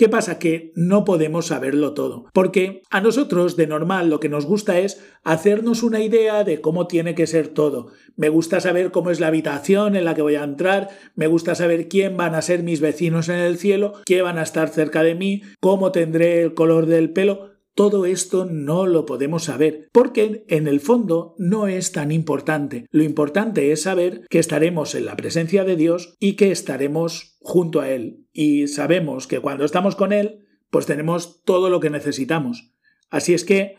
¿Qué 0.00 0.08
pasa? 0.08 0.38
Que 0.38 0.72
no 0.76 1.04
podemos 1.04 1.48
saberlo 1.48 1.92
todo, 1.92 2.24
porque 2.32 2.80
a 2.88 3.02
nosotros 3.02 3.56
de 3.56 3.66
normal 3.66 4.08
lo 4.08 4.18
que 4.18 4.30
nos 4.30 4.46
gusta 4.46 4.78
es 4.78 5.04
hacernos 5.24 5.82
una 5.82 6.00
idea 6.00 6.42
de 6.42 6.62
cómo 6.62 6.86
tiene 6.86 7.14
que 7.14 7.26
ser 7.26 7.48
todo. 7.48 7.88
Me 8.16 8.30
gusta 8.30 8.60
saber 8.60 8.92
cómo 8.92 9.10
es 9.10 9.20
la 9.20 9.26
habitación 9.26 9.96
en 9.96 10.06
la 10.06 10.14
que 10.14 10.22
voy 10.22 10.36
a 10.36 10.42
entrar, 10.42 10.88
me 11.16 11.26
gusta 11.26 11.54
saber 11.54 11.86
quién 11.88 12.16
van 12.16 12.34
a 12.34 12.40
ser 12.40 12.62
mis 12.62 12.80
vecinos 12.80 13.28
en 13.28 13.40
el 13.40 13.58
cielo, 13.58 13.92
quién 14.06 14.24
van 14.24 14.38
a 14.38 14.42
estar 14.42 14.70
cerca 14.70 15.02
de 15.02 15.14
mí, 15.14 15.42
cómo 15.60 15.92
tendré 15.92 16.40
el 16.40 16.54
color 16.54 16.86
del 16.86 17.12
pelo. 17.12 17.50
Todo 17.80 18.04
esto 18.04 18.44
no 18.44 18.86
lo 18.86 19.06
podemos 19.06 19.44
saber, 19.44 19.88
porque 19.90 20.44
en 20.48 20.68
el 20.68 20.80
fondo 20.80 21.34
no 21.38 21.66
es 21.66 21.92
tan 21.92 22.12
importante. 22.12 22.84
Lo 22.90 23.02
importante 23.02 23.72
es 23.72 23.84
saber 23.84 24.26
que 24.28 24.38
estaremos 24.38 24.94
en 24.94 25.06
la 25.06 25.16
presencia 25.16 25.64
de 25.64 25.76
Dios 25.76 26.14
y 26.20 26.34
que 26.34 26.50
estaremos 26.50 27.38
junto 27.40 27.80
a 27.80 27.88
Él. 27.88 28.26
Y 28.34 28.66
sabemos 28.66 29.26
que 29.26 29.40
cuando 29.40 29.64
estamos 29.64 29.96
con 29.96 30.12
Él, 30.12 30.46
pues 30.68 30.84
tenemos 30.84 31.42
todo 31.42 31.70
lo 31.70 31.80
que 31.80 31.88
necesitamos. 31.88 32.74
Así 33.08 33.32
es 33.32 33.46
que, 33.46 33.76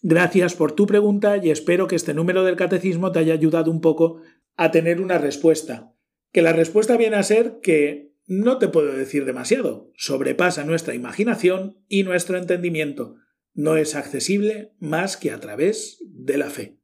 gracias 0.00 0.54
por 0.54 0.70
tu 0.70 0.86
pregunta 0.86 1.36
y 1.38 1.50
espero 1.50 1.88
que 1.88 1.96
este 1.96 2.14
número 2.14 2.44
del 2.44 2.54
catecismo 2.54 3.10
te 3.10 3.18
haya 3.18 3.34
ayudado 3.34 3.72
un 3.72 3.80
poco 3.80 4.20
a 4.54 4.70
tener 4.70 5.00
una 5.00 5.18
respuesta. 5.18 5.92
Que 6.30 6.42
la 6.42 6.52
respuesta 6.52 6.96
viene 6.96 7.16
a 7.16 7.24
ser 7.24 7.58
que 7.60 8.14
no 8.28 8.58
te 8.58 8.68
puedo 8.68 8.92
decir 8.92 9.24
demasiado, 9.24 9.90
sobrepasa 9.96 10.62
nuestra 10.62 10.94
imaginación 10.94 11.82
y 11.88 12.04
nuestro 12.04 12.38
entendimiento 12.38 13.16
no 13.54 13.76
es 13.76 13.94
accesible 13.94 14.72
más 14.78 15.16
que 15.16 15.30
a 15.30 15.40
través 15.40 15.98
de 16.06 16.38
la 16.38 16.50
fe. 16.50 16.78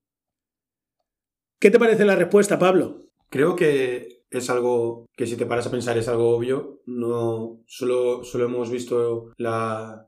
¿Qué 1.58 1.70
te 1.70 1.78
parece 1.78 2.04
la 2.04 2.16
respuesta, 2.16 2.58
Pablo? 2.58 3.06
Creo 3.30 3.56
que 3.56 4.24
es 4.30 4.50
algo 4.50 5.06
que 5.16 5.26
si 5.26 5.36
te 5.36 5.46
paras 5.46 5.66
a 5.66 5.70
pensar 5.70 5.96
es 5.96 6.08
algo 6.08 6.36
obvio. 6.36 6.82
No 6.86 7.62
solo, 7.66 8.24
solo 8.24 8.44
hemos 8.44 8.70
visto 8.70 9.32
la. 9.38 10.04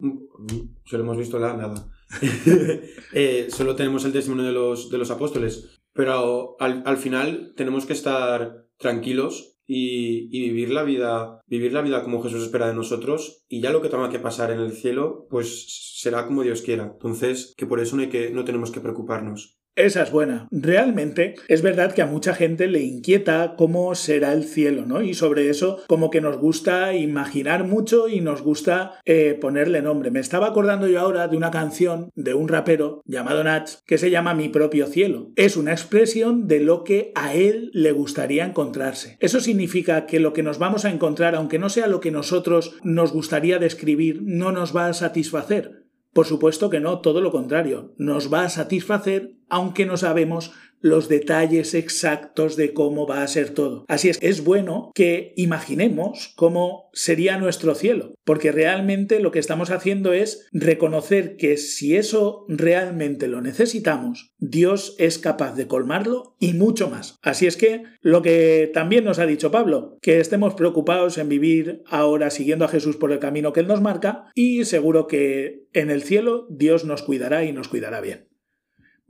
Solo 0.85 1.03
hemos 1.05 1.17
visto 1.17 1.39
la 1.39 1.55
nada. 1.55 1.89
Eh, 3.15 3.49
solo 3.51 3.75
tenemos 3.75 4.05
el 4.05 4.13
testimonio 4.13 4.45
de 4.45 4.53
los, 4.53 4.91
de 4.91 4.99
los 4.99 5.11
apóstoles. 5.11 5.79
Pero 5.95 6.57
al, 6.61 6.83
al 6.85 6.99
final 6.99 7.55
tenemos 7.57 7.87
que 7.87 7.95
estar 7.95 8.67
tranquilos 8.77 9.58
y, 9.71 10.29
vivir 10.31 10.71
la 10.71 10.83
vida, 10.83 11.43
vivir 11.47 11.75
la 11.75 11.83
vida 11.83 12.03
como 12.03 12.23
Jesús 12.23 12.43
espera 12.43 12.69
de 12.69 12.75
nosotros, 12.75 13.45
y 13.49 13.61
ya 13.61 13.71
lo 13.71 13.83
que 13.83 13.91
tenga 13.91 14.09
que 14.09 14.19
pasar 14.19 14.51
en 14.51 14.61
el 14.61 14.73
cielo, 14.73 15.27
pues 15.31 15.95
será 16.01 16.27
como 16.27 16.43
Dios 16.43 16.63
quiera. 16.63 16.91
Entonces, 16.95 17.55
que 17.57 17.67
por 17.67 17.79
eso 17.79 17.95
no, 17.95 18.03
hay 18.03 18.09
que, 18.09 18.31
no 18.31 18.45
tenemos 18.45 18.71
que 18.71 18.81
preocuparnos. 18.81 19.58
Esa 19.79 20.03
es 20.03 20.11
buena. 20.11 20.49
Realmente 20.51 21.37
es 21.47 21.63
verdad 21.63 21.93
que 21.93 22.03
a 22.03 22.07
mucha 22.07 22.35
gente 22.35 22.67
le 22.67 22.81
inquieta 22.81 23.55
cómo 23.57 23.95
será 23.95 24.33
el 24.33 24.43
cielo, 24.43 24.85
¿no? 24.87 25.03
Y 25.03 25.15
sobre 25.15 25.51
eso 25.51 25.85
como 25.87 26.11
que 26.11 26.21
nos 26.21 26.37
gusta 26.37 26.95
imaginar 26.95 27.63
mucho 27.63 28.09
y 28.09 28.21
nos 28.21 28.43
gusta 28.43 28.99
eh, 29.05 29.39
ponerle 29.41 29.81
nombre. 29.81 30.11
Me 30.11 30.19
estaba 30.19 30.49
acordando 30.49 30.89
yo 30.89 30.99
ahora 30.99 31.29
de 31.29 31.37
una 31.37 31.53
canción 31.53 32.11
de 32.17 32.35
un 32.35 32.49
rapero 32.49 33.03
llamado 33.05 33.45
Natch 33.45 33.75
que 33.87 33.99
se 33.99 34.11
llama 34.11 34.35
Mi 34.35 34.49
propio 34.49 34.89
cielo. 34.89 35.31
Es 35.37 35.57
una 35.57 35.71
expresión 35.71 36.49
de 36.49 36.59
lo 36.59 36.83
que 36.83 37.13
a 37.15 37.35
él 37.35 37.71
le 37.73 37.93
gustaría 37.93 38.45
encontrarse. 38.45 39.17
Eso 39.21 39.39
significa 39.39 40.07
que 40.07 40.19
lo 40.19 40.33
que 40.33 40.43
nos 40.43 40.59
vamos 40.59 40.87
a 40.87 40.91
encontrar, 40.91 41.37
aunque 41.37 41.61
no 41.61 41.69
sea 41.69 41.87
lo 41.87 42.01
que 42.01 42.11
nosotros 42.11 42.75
nos 42.83 43.13
gustaría 43.13 43.61
describir, 43.61 44.23
no 44.25 44.51
nos 44.51 44.75
va 44.75 44.89
a 44.89 44.93
satisfacer 44.93 45.88
por 46.19 46.27
supuesto 46.27 46.69
que 46.69 46.81
no, 46.81 46.99
todo 46.99 47.21
lo 47.21 47.31
contrario, 47.31 47.95
nos 47.97 48.35
va 48.35 48.43
a 48.43 48.49
satisfacer 48.49 49.37
aunque 49.49 49.87
no 49.87 49.97
sabemos 49.97 50.51
los 50.81 51.09
detalles 51.09 51.75
exactos 51.75 52.57
de 52.57 52.73
cómo 52.73 53.07
va 53.07 53.23
a 53.23 53.29
ser 53.29 53.51
todo. 53.51 53.85
Así 53.89 54.09
es, 54.09 54.19
es 54.21 54.45
bueno 54.45 54.91
que 54.95 55.33
imaginemos 55.37 56.33
cómo 56.37 56.91
sería 56.93 57.39
nuestro 57.39 57.75
cielo, 57.75 58.15
porque 58.25 58.53
realmente 58.53 59.21
lo 59.21 59.31
que 59.31 59.39
estamos 59.39 59.71
haciendo 59.71 60.13
es 60.13 60.47
reconocer 60.53 61.37
que 61.37 61.57
si 61.57 61.97
eso 61.97 62.45
realmente 62.49 63.29
lo 63.29 63.41
necesitamos, 63.41 64.33
Dios 64.39 64.95
es 64.99 65.19
capaz 65.19 65.55
de 65.55 65.67
colmarlo 65.67 66.37
y 66.39 66.55
mucho 66.55 66.89
más. 66.89 67.17
Así 67.23 67.47
es 67.47 67.57
que 67.57 67.83
lo 68.01 68.23
que 68.23 68.71
también 68.73 69.05
nos 69.05 69.19
ha 69.19 69.27
dicho 69.27 69.51
Pablo, 69.51 69.99
que 70.01 70.21
estemos 70.21 70.55
preocupados 70.55 71.19
en 71.19 71.29
vivir 71.29 71.83
ahora 71.87 72.31
siguiendo 72.31 72.65
a 72.65 72.69
Jesús 72.69 72.97
por 72.97 73.13
el 73.13 73.19
camino 73.19 73.53
que 73.53 73.61
Él 73.61 73.69
nos 73.69 73.81
marca 73.81 74.27
y 74.35 74.65
seguro 74.65 75.07
que 75.07 75.67
en 75.73 75.91
el 75.91 76.03
cielo 76.03 76.47
Dios 76.51 76.85
nos 76.85 77.03
cuidará 77.03 77.45
y 77.45 77.53
nos 77.53 77.69
cuidará 77.69 78.01
bien. 78.01 78.28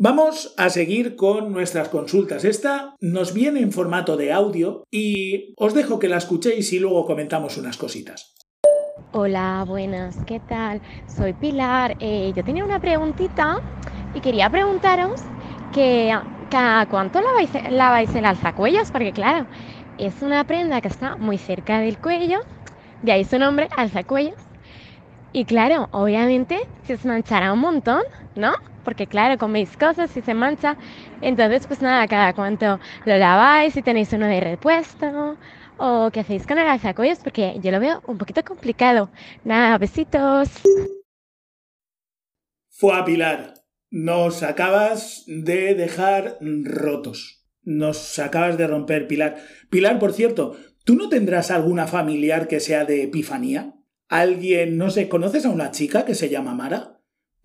Vamos 0.00 0.54
a 0.56 0.70
seguir 0.70 1.16
con 1.16 1.52
nuestras 1.52 1.88
consultas. 1.88 2.44
Esta 2.44 2.94
nos 3.00 3.34
viene 3.34 3.62
en 3.62 3.72
formato 3.72 4.16
de 4.16 4.32
audio 4.32 4.84
y 4.92 5.54
os 5.56 5.74
dejo 5.74 5.98
que 5.98 6.08
la 6.08 6.18
escuchéis 6.18 6.72
y 6.72 6.78
luego 6.78 7.04
comentamos 7.04 7.56
unas 7.56 7.76
cositas. 7.76 8.36
Hola, 9.10 9.64
buenas, 9.66 10.16
¿qué 10.24 10.38
tal? 10.38 10.80
Soy 11.08 11.32
Pilar. 11.32 11.96
Eh, 11.98 12.32
yo 12.36 12.44
tenía 12.44 12.64
una 12.64 12.78
preguntita 12.78 13.60
y 14.14 14.20
quería 14.20 14.48
preguntaros 14.48 15.20
que 15.74 16.16
cada 16.48 16.86
cuánto 16.86 17.20
laváis, 17.20 17.50
laváis 17.68 18.14
el 18.14 18.24
alzacuellos, 18.24 18.92
porque 18.92 19.12
claro, 19.12 19.48
es 19.98 20.22
una 20.22 20.44
prenda 20.44 20.80
que 20.80 20.86
está 20.86 21.16
muy 21.16 21.38
cerca 21.38 21.80
del 21.80 21.98
cuello, 21.98 22.38
de 23.02 23.10
ahí 23.10 23.24
su 23.24 23.36
nombre, 23.36 23.68
alzacuellos. 23.76 24.38
Y 25.32 25.44
claro, 25.44 25.88
obviamente 25.90 26.68
se 26.84 26.94
os 26.94 27.04
manchará 27.04 27.52
un 27.52 27.58
montón, 27.58 28.04
¿no? 28.36 28.52
Porque 28.88 29.06
claro, 29.06 29.36
coméis 29.36 29.76
cosas 29.76 30.16
y 30.16 30.22
se 30.22 30.32
mancha. 30.32 30.78
Entonces, 31.20 31.66
pues 31.66 31.82
nada, 31.82 32.08
cada 32.08 32.32
cuanto 32.32 32.80
lo 33.04 33.18
laváis, 33.18 33.74
si 33.74 33.82
tenéis 33.82 34.10
uno 34.14 34.24
de 34.24 34.40
repuesto 34.40 35.36
o 35.76 36.10
qué 36.10 36.20
hacéis 36.20 36.46
con 36.46 36.56
el 36.56 36.66
alzacuellos, 36.66 37.18
porque 37.18 37.58
yo 37.60 37.70
lo 37.70 37.80
veo 37.80 38.02
un 38.06 38.16
poquito 38.16 38.42
complicado. 38.42 39.10
Nada, 39.44 39.76
besitos. 39.76 40.48
Fue 42.70 43.04
Pilar. 43.04 43.52
Nos 43.90 44.42
acabas 44.42 45.24
de 45.26 45.74
dejar 45.74 46.38
rotos. 46.40 47.44
Nos 47.60 48.18
acabas 48.18 48.56
de 48.56 48.68
romper, 48.68 49.06
Pilar. 49.06 49.36
Pilar, 49.68 49.98
por 49.98 50.14
cierto, 50.14 50.56
¿tú 50.84 50.94
no 50.94 51.10
tendrás 51.10 51.50
alguna 51.50 51.86
familiar 51.86 52.48
que 52.48 52.60
sea 52.60 52.86
de 52.86 53.02
Epifanía? 53.02 53.74
¿Alguien, 54.08 54.78
no 54.78 54.88
sé, 54.88 55.10
conoces 55.10 55.44
a 55.44 55.50
una 55.50 55.72
chica 55.72 56.06
que 56.06 56.14
se 56.14 56.30
llama 56.30 56.54
Mara? 56.54 56.97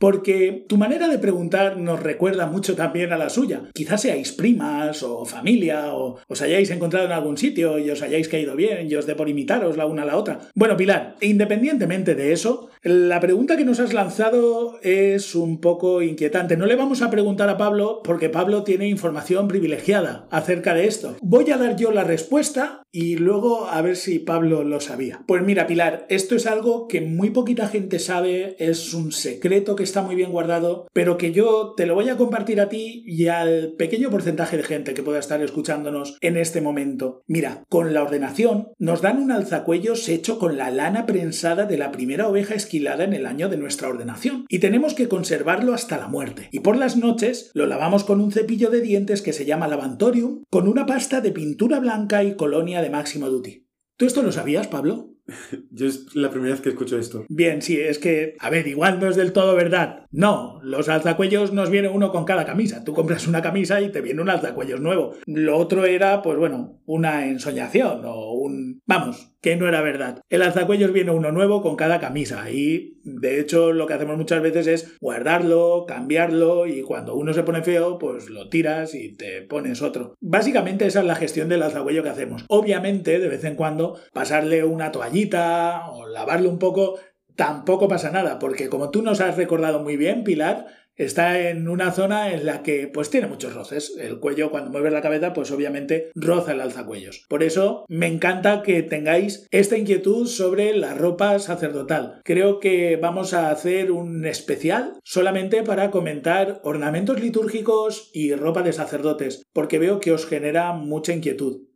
Porque 0.03 0.65
tu 0.67 0.75
manera 0.75 1.07
de 1.07 1.17
preguntar 1.17 1.77
nos 1.77 2.03
recuerda 2.03 2.45
mucho 2.45 2.75
también 2.75 3.13
a 3.13 3.17
la 3.17 3.29
suya. 3.29 3.69
Quizás 3.73 4.01
seáis 4.01 4.33
primas 4.33 5.01
o 5.01 5.23
familia 5.23 5.95
o 5.95 6.19
os 6.27 6.41
hayáis 6.41 6.71
encontrado 6.71 7.05
en 7.05 7.13
algún 7.13 7.37
sitio 7.37 7.79
y 7.79 7.89
os 7.89 8.01
hayáis 8.01 8.27
caído 8.27 8.57
bien 8.57 8.91
y 8.91 8.95
os 8.95 9.05
dé 9.05 9.15
por 9.15 9.29
imitaros 9.29 9.77
la 9.77 9.85
una 9.85 10.03
a 10.03 10.05
la 10.05 10.17
otra. 10.17 10.39
Bueno, 10.55 10.75
Pilar, 10.75 11.15
independientemente 11.21 12.15
de 12.15 12.33
eso, 12.33 12.69
La 12.83 13.21
pregunta 13.21 13.55
que 13.55 13.63
nos 13.63 13.79
has 13.79 13.93
lanzado 13.93 14.77
es 14.81 15.35
un 15.35 15.61
poco 15.61 16.01
inquietante. 16.01 16.57
No 16.57 16.65
le 16.65 16.75
vamos 16.75 17.01
a 17.01 17.09
preguntar 17.09 17.47
a 17.47 17.55
Pablo 17.55 18.01
porque 18.03 18.27
Pablo 18.27 18.63
tiene 18.63 18.89
información 18.89 19.47
privilegiada 19.47 20.27
acerca 20.31 20.73
de 20.73 20.87
esto. 20.87 21.15
Voy 21.21 21.49
a 21.51 21.57
dar 21.57 21.77
yo 21.77 21.91
la 21.91 22.03
respuesta 22.03 22.83
y 22.91 23.15
luego 23.15 23.67
a 23.67 23.81
ver 23.81 23.95
si 23.95 24.19
Pablo 24.19 24.65
lo 24.65 24.81
sabía. 24.81 25.23
Pues 25.27 25.41
mira, 25.43 25.65
Pilar, 25.65 26.05
esto 26.09 26.35
es 26.35 26.45
algo 26.45 26.89
que 26.89 26.99
muy 26.99 27.29
poquita 27.29 27.69
gente 27.69 27.99
sabe, 27.99 28.57
es 28.59 28.93
un 28.93 29.13
secreto 29.13 29.77
que 29.77 29.83
está 29.83 30.01
muy 30.01 30.15
bien 30.15 30.31
guardado, 30.31 30.87
pero 30.91 31.17
que 31.17 31.31
yo 31.31 31.73
te 31.77 31.85
lo 31.85 31.95
voy 31.95 32.09
a 32.09 32.17
compartir 32.17 32.59
a 32.59 32.67
ti 32.67 33.03
y 33.07 33.27
al 33.27 33.73
pequeño 33.77 34.11
porcentaje 34.11 34.57
de 34.57 34.63
gente 34.63 34.93
que 34.93 35.03
pueda 35.03 35.19
estar 35.19 35.41
escuchándonos 35.41 36.17
en 36.19 36.35
este 36.35 36.59
momento. 36.59 37.23
Mira, 37.27 37.63
con 37.69 37.93
la 37.93 38.03
ordenación 38.03 38.73
nos 38.77 39.01
dan 39.01 39.19
un 39.19 39.31
alzacuellos 39.31 40.07
hecho 40.09 40.37
con 40.37 40.57
la 40.57 40.69
lana 40.69 41.05
prensada 41.05 41.65
de 41.65 41.77
la 41.77 41.91
primera 41.91 42.27
oveja 42.27 42.53
en 42.75 43.13
el 43.13 43.25
año 43.25 43.49
de 43.49 43.57
nuestra 43.57 43.87
ordenación 43.87 44.45
y 44.49 44.59
tenemos 44.59 44.93
que 44.93 45.07
conservarlo 45.07 45.73
hasta 45.73 45.97
la 45.97 46.07
muerte. 46.07 46.49
Y 46.51 46.61
por 46.61 46.75
las 46.75 46.97
noches 46.97 47.51
lo 47.53 47.67
lavamos 47.67 48.03
con 48.03 48.19
un 48.19 48.31
cepillo 48.31 48.69
de 48.69 48.81
dientes 48.81 49.21
que 49.21 49.33
se 49.33 49.45
llama 49.45 49.67
lavantorium, 49.67 50.43
con 50.49 50.67
una 50.67 50.85
pasta 50.85 51.21
de 51.21 51.31
pintura 51.31 51.79
blanca 51.79 52.23
y 52.23 52.35
colonia 52.35 52.81
de 52.81 52.89
máximo 52.89 53.29
duty. 53.29 53.67
¿Tú 53.95 54.05
esto 54.05 54.23
lo 54.23 54.31
sabías, 54.31 54.67
Pablo? 54.67 55.11
Yo 55.71 55.87
es 55.87 56.15
la 56.15 56.31
primera 56.31 56.53
vez 56.53 56.61
que 56.61 56.69
escucho 56.69 56.97
esto. 56.97 57.25
Bien, 57.29 57.61
sí, 57.61 57.79
es 57.79 57.99
que, 57.99 58.35
a 58.39 58.49
ver, 58.49 58.67
igual 58.67 58.99
no 58.99 59.07
es 59.07 59.15
del 59.15 59.33
todo 59.33 59.55
verdad. 59.55 60.05
No, 60.11 60.59
los 60.63 60.89
alzacuellos 60.89 61.53
nos 61.53 61.69
viene 61.69 61.89
uno 61.89 62.11
con 62.11 62.25
cada 62.25 62.45
camisa. 62.45 62.83
Tú 62.83 62.93
compras 62.93 63.27
una 63.27 63.41
camisa 63.41 63.81
y 63.81 63.91
te 63.91 64.01
viene 64.01 64.21
un 64.21 64.29
alzacuellos 64.29 64.81
nuevo. 64.81 65.13
Lo 65.27 65.57
otro 65.57 65.85
era, 65.85 66.21
pues 66.21 66.37
bueno, 66.37 66.81
una 66.85 67.27
ensoñación 67.27 68.01
o 68.03 68.33
un... 68.33 68.81
Vamos, 68.85 69.32
que 69.43 69.57
no 69.57 69.67
era 69.67 69.81
verdad. 69.81 70.21
El 70.29 70.41
alzacuellos 70.41 70.93
viene 70.93 71.11
uno 71.11 71.33
nuevo 71.33 71.61
con 71.61 71.75
cada 71.75 71.99
camisa 71.99 72.49
y, 72.49 73.01
de 73.03 73.41
hecho, 73.41 73.73
lo 73.73 73.85
que 73.85 73.93
hacemos 73.93 74.17
muchas 74.17 74.41
veces 74.41 74.67
es 74.67 74.97
guardarlo, 75.01 75.83
cambiarlo 75.85 76.65
y 76.65 76.81
cuando 76.81 77.13
uno 77.15 77.33
se 77.33 77.43
pone 77.43 77.61
feo, 77.61 77.99
pues 77.99 78.29
lo 78.29 78.47
tiras 78.47 78.95
y 78.95 79.17
te 79.17 79.41
pones 79.41 79.81
otro. 79.81 80.15
Básicamente 80.21 80.85
esa 80.85 81.01
es 81.01 81.05
la 81.05 81.15
gestión 81.15 81.49
del 81.49 81.61
alzacuello 81.61 82.03
que 82.03 82.09
hacemos. 82.09 82.45
Obviamente, 82.47 83.19
de 83.19 83.27
vez 83.27 83.43
en 83.43 83.55
cuando, 83.55 83.99
pasarle 84.13 84.63
una 84.63 84.93
toalla 84.93 85.89
o 85.89 86.07
lavarlo 86.07 86.49
un 86.49 86.57
poco, 86.59 86.97
tampoco 87.35 87.89
pasa 87.89 88.11
nada, 88.11 88.39
porque 88.39 88.69
como 88.69 88.91
tú 88.91 89.01
nos 89.01 89.19
has 89.19 89.35
recordado 89.35 89.83
muy 89.83 89.97
bien, 89.97 90.23
Pilar, 90.23 90.67
está 90.95 91.49
en 91.49 91.67
una 91.67 91.91
zona 91.91 92.33
en 92.33 92.45
la 92.45 92.63
que 92.63 92.87
pues 92.87 93.09
tiene 93.09 93.27
muchos 93.27 93.53
roces. 93.53 93.95
El 93.99 94.19
cuello 94.19 94.51
cuando 94.51 94.71
mueves 94.71 94.93
la 94.93 95.01
cabeza 95.01 95.33
pues 95.33 95.51
obviamente 95.51 96.11
roza 96.15 96.53
el 96.53 96.61
alzacuellos. 96.61 97.25
Por 97.29 97.43
eso 97.43 97.85
me 97.87 98.07
encanta 98.07 98.61
que 98.63 98.83
tengáis 98.83 99.47
esta 99.51 99.77
inquietud 99.77 100.27
sobre 100.27 100.75
la 100.75 100.93
ropa 100.93 101.39
sacerdotal. 101.39 102.21
Creo 102.23 102.59
que 102.59 102.97
vamos 102.97 103.33
a 103.33 103.51
hacer 103.51 103.91
un 103.91 104.25
especial 104.25 104.93
solamente 105.03 105.63
para 105.63 105.91
comentar 105.91 106.61
ornamentos 106.63 107.19
litúrgicos 107.19 108.09
y 108.13 108.33
ropa 108.35 108.63
de 108.63 108.73
sacerdotes, 108.73 109.43
porque 109.53 109.79
veo 109.79 109.99
que 109.99 110.11
os 110.11 110.25
genera 110.25 110.73
mucha 110.73 111.13
inquietud. 111.13 111.67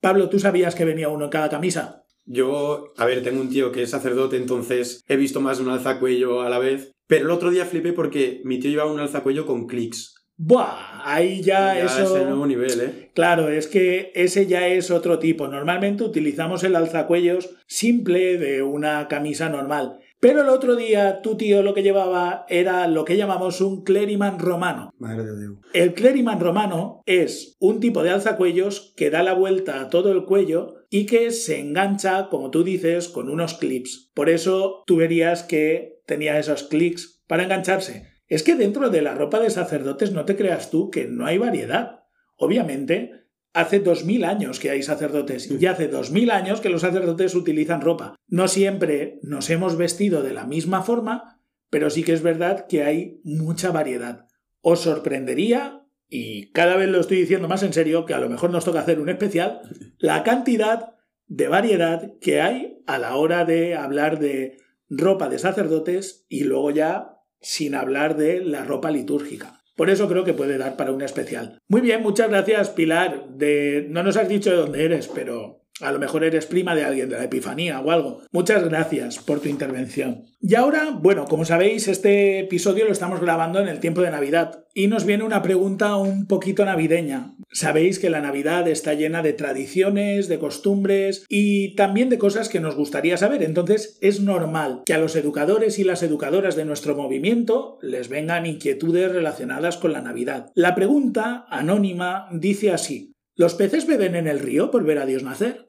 Pablo, 0.00 0.28
¿tú 0.28 0.38
sabías 0.38 0.74
que 0.74 0.84
venía 0.84 1.08
uno 1.08 1.24
en 1.24 1.30
cada 1.30 1.48
camisa? 1.48 2.05
Yo, 2.26 2.92
a 2.96 3.06
ver, 3.06 3.22
tengo 3.22 3.40
un 3.40 3.48
tío 3.48 3.72
que 3.72 3.82
es 3.82 3.90
sacerdote, 3.90 4.36
entonces 4.36 5.02
he 5.08 5.16
visto 5.16 5.40
más 5.40 5.58
de 5.58 5.64
un 5.64 5.70
alzacuello 5.70 6.42
a 6.42 6.50
la 6.50 6.58
vez. 6.58 6.92
Pero 7.06 7.26
el 7.26 7.30
otro 7.30 7.50
día 7.50 7.64
flipé 7.64 7.92
porque 7.92 8.40
mi 8.44 8.58
tío 8.58 8.70
llevaba 8.70 8.92
un 8.92 9.00
alzacuello 9.00 9.46
con 9.46 9.66
clics. 9.66 10.14
¡Buah! 10.38 11.02
Ahí 11.04 11.40
ya, 11.40 11.78
eso. 11.78 12.02
Es 12.16 12.22
el 12.22 12.28
nuevo 12.28 12.46
nivel, 12.46 12.80
¿eh? 12.80 13.10
Claro, 13.14 13.48
es 13.48 13.68
que 13.68 14.10
ese 14.14 14.46
ya 14.46 14.66
es 14.66 14.90
otro 14.90 15.18
tipo. 15.18 15.48
Normalmente 15.48 16.04
utilizamos 16.04 16.62
el 16.64 16.76
alzacuellos 16.76 17.54
simple 17.66 18.36
de 18.36 18.62
una 18.62 19.08
camisa 19.08 19.48
normal. 19.48 20.00
Pero 20.18 20.42
el 20.42 20.48
otro 20.48 20.76
día 20.76 21.20
tu 21.22 21.36
tío 21.36 21.62
lo 21.62 21.74
que 21.74 21.82
llevaba 21.82 22.44
era 22.48 22.88
lo 22.88 23.04
que 23.04 23.16
llamamos 23.16 23.60
un 23.60 23.84
cleriman 23.84 24.38
romano. 24.38 24.90
Madre 24.98 25.24
de 25.24 25.40
Dios. 25.40 25.58
El 25.72 25.94
cleriman 25.94 26.40
romano 26.40 27.02
es 27.06 27.56
un 27.58 27.80
tipo 27.80 28.02
de 28.02 28.10
alzacuellos 28.10 28.92
que 28.96 29.10
da 29.10 29.22
la 29.22 29.34
vuelta 29.34 29.80
a 29.80 29.88
todo 29.88 30.12
el 30.12 30.24
cuello 30.24 30.75
y 30.90 31.06
que 31.06 31.30
se 31.30 31.60
engancha, 31.60 32.28
como 32.30 32.50
tú 32.50 32.64
dices, 32.64 33.08
con 33.08 33.28
unos 33.28 33.54
clips. 33.54 34.10
Por 34.14 34.30
eso 34.30 34.82
tú 34.86 34.96
verías 34.96 35.42
que 35.42 36.00
tenía 36.06 36.38
esos 36.38 36.64
clics 36.64 37.22
para 37.26 37.44
engancharse. 37.44 38.08
Es 38.28 38.42
que 38.42 38.54
dentro 38.54 38.90
de 38.90 39.02
la 39.02 39.14
ropa 39.14 39.40
de 39.40 39.50
sacerdotes 39.50 40.12
no 40.12 40.24
te 40.24 40.36
creas 40.36 40.70
tú 40.70 40.90
que 40.90 41.06
no 41.06 41.26
hay 41.26 41.38
variedad. 41.38 42.04
Obviamente, 42.36 43.26
Hace 43.56 43.80
dos 43.80 44.04
mil 44.04 44.24
años 44.24 44.60
que 44.60 44.68
hay 44.68 44.82
sacerdotes 44.82 45.50
y 45.50 45.64
hace 45.64 45.88
dos 45.88 46.10
mil 46.10 46.30
años 46.30 46.60
que 46.60 46.68
los 46.68 46.82
sacerdotes 46.82 47.34
utilizan 47.34 47.80
ropa. 47.80 48.14
No 48.28 48.48
siempre 48.48 49.18
nos 49.22 49.48
hemos 49.48 49.78
vestido 49.78 50.22
de 50.22 50.34
la 50.34 50.44
misma 50.44 50.82
forma, 50.82 51.40
pero 51.70 51.88
sí 51.88 52.02
que 52.02 52.12
es 52.12 52.20
verdad 52.20 52.66
que 52.66 52.84
hay 52.84 53.18
mucha 53.24 53.70
variedad. 53.70 54.26
Os 54.60 54.80
sorprendería, 54.80 55.85
y 56.08 56.52
cada 56.52 56.76
vez 56.76 56.88
lo 56.88 57.00
estoy 57.00 57.18
diciendo 57.18 57.48
más 57.48 57.62
en 57.62 57.72
serio, 57.72 58.04
que 58.06 58.14
a 58.14 58.20
lo 58.20 58.28
mejor 58.28 58.50
nos 58.50 58.64
toca 58.64 58.80
hacer 58.80 59.00
un 59.00 59.08
especial, 59.08 59.60
la 59.98 60.22
cantidad 60.22 60.94
de 61.26 61.48
variedad 61.48 62.12
que 62.20 62.40
hay 62.40 62.78
a 62.86 62.98
la 62.98 63.16
hora 63.16 63.44
de 63.44 63.74
hablar 63.74 64.18
de 64.18 64.58
ropa 64.88 65.28
de 65.28 65.38
sacerdotes 65.38 66.24
y 66.28 66.44
luego 66.44 66.70
ya 66.70 67.18
sin 67.40 67.74
hablar 67.74 68.16
de 68.16 68.40
la 68.40 68.64
ropa 68.64 68.90
litúrgica. 68.90 69.62
Por 69.74 69.90
eso 69.90 70.08
creo 70.08 70.24
que 70.24 70.32
puede 70.32 70.56
dar 70.56 70.76
para 70.76 70.92
un 70.92 71.02
especial. 71.02 71.58
Muy 71.68 71.82
bien, 71.82 72.02
muchas 72.02 72.30
gracias 72.30 72.70
Pilar. 72.70 73.28
De... 73.28 73.86
No 73.90 74.02
nos 74.02 74.16
has 74.16 74.28
dicho 74.28 74.50
de 74.50 74.56
dónde 74.56 74.84
eres, 74.84 75.08
pero 75.08 75.65
a 75.80 75.92
lo 75.92 75.98
mejor 75.98 76.24
eres 76.24 76.46
prima 76.46 76.74
de 76.74 76.84
alguien 76.84 77.08
de 77.08 77.16
la 77.16 77.24
Epifanía 77.24 77.80
o 77.80 77.90
algo. 77.90 78.22
Muchas 78.32 78.64
gracias 78.64 79.18
por 79.18 79.40
tu 79.40 79.48
intervención. 79.48 80.24
Y 80.40 80.54
ahora, 80.54 80.90
bueno, 80.90 81.24
como 81.26 81.44
sabéis, 81.44 81.88
este 81.88 82.40
episodio 82.40 82.84
lo 82.84 82.92
estamos 82.92 83.20
grabando 83.20 83.60
en 83.60 83.68
el 83.68 83.80
tiempo 83.80 84.00
de 84.00 84.10
Navidad 84.10 84.64
y 84.74 84.86
nos 84.86 85.04
viene 85.04 85.24
una 85.24 85.42
pregunta 85.42 85.96
un 85.96 86.26
poquito 86.26 86.64
navideña. 86.64 87.34
Sabéis 87.50 87.98
que 87.98 88.10
la 88.10 88.20
Navidad 88.20 88.68
está 88.68 88.94
llena 88.94 89.22
de 89.22 89.32
tradiciones, 89.32 90.28
de 90.28 90.38
costumbres 90.38 91.24
y 91.28 91.74
también 91.74 92.08
de 92.10 92.18
cosas 92.18 92.48
que 92.48 92.60
nos 92.60 92.76
gustaría 92.76 93.16
saber. 93.16 93.42
Entonces 93.42 93.98
es 94.00 94.20
normal 94.20 94.82
que 94.86 94.94
a 94.94 94.98
los 94.98 95.16
educadores 95.16 95.78
y 95.78 95.84
las 95.84 96.02
educadoras 96.02 96.56
de 96.56 96.64
nuestro 96.64 96.94
movimiento 96.94 97.78
les 97.82 98.08
vengan 98.08 98.46
inquietudes 98.46 99.12
relacionadas 99.12 99.76
con 99.76 99.92
la 99.92 100.02
Navidad. 100.02 100.50
La 100.54 100.74
pregunta, 100.74 101.46
anónima, 101.48 102.28
dice 102.32 102.72
así. 102.72 103.12
¿Los 103.38 103.54
peces 103.54 103.86
beben 103.86 104.14
en 104.14 104.28
el 104.28 104.38
río 104.38 104.70
por 104.70 104.84
ver 104.84 104.98
a 104.98 105.04
Dios 105.04 105.22
nacer? 105.22 105.65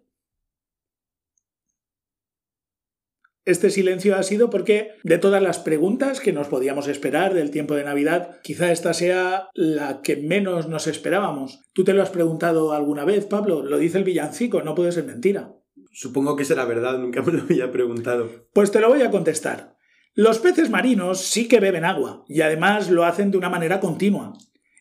Este 3.47 3.69
silencio 3.69 4.17
ha 4.17 4.23
sido 4.23 4.49
porque 4.49 4.91
de 5.05 5.19
todas 5.19 5.41
las 5.41 5.57
preguntas 5.57 6.19
que 6.19 6.33
nos 6.33 6.47
podíamos 6.47 6.89
esperar 6.89 7.33
del 7.33 7.49
tiempo 7.49 7.75
de 7.75 7.85
Navidad, 7.85 8.41
quizá 8.43 8.73
esta 8.73 8.93
sea 8.93 9.47
la 9.53 10.01
que 10.01 10.17
menos 10.17 10.67
nos 10.67 10.85
esperábamos. 10.85 11.61
¿Tú 11.71 11.85
te 11.85 11.93
lo 11.93 12.03
has 12.03 12.09
preguntado 12.09 12.73
alguna 12.73 13.05
vez, 13.05 13.25
Pablo? 13.25 13.63
Lo 13.63 13.77
dice 13.77 13.99
el 13.99 14.03
villancico, 14.03 14.63
no 14.63 14.75
puede 14.75 14.91
ser 14.91 15.05
mentira. 15.05 15.53
Supongo 15.93 16.35
que 16.35 16.43
será 16.43 16.65
verdad, 16.65 16.99
nunca 16.99 17.21
me 17.21 17.31
lo 17.31 17.43
había 17.43 17.71
preguntado. 17.71 18.29
Pues 18.51 18.69
te 18.69 18.81
lo 18.81 18.89
voy 18.89 19.01
a 19.01 19.11
contestar. 19.11 19.77
Los 20.13 20.39
peces 20.39 20.69
marinos 20.69 21.21
sí 21.21 21.47
que 21.47 21.61
beben 21.61 21.85
agua, 21.85 22.25
y 22.27 22.41
además 22.41 22.91
lo 22.91 23.05
hacen 23.05 23.31
de 23.31 23.37
una 23.37 23.49
manera 23.49 23.79
continua. 23.79 24.33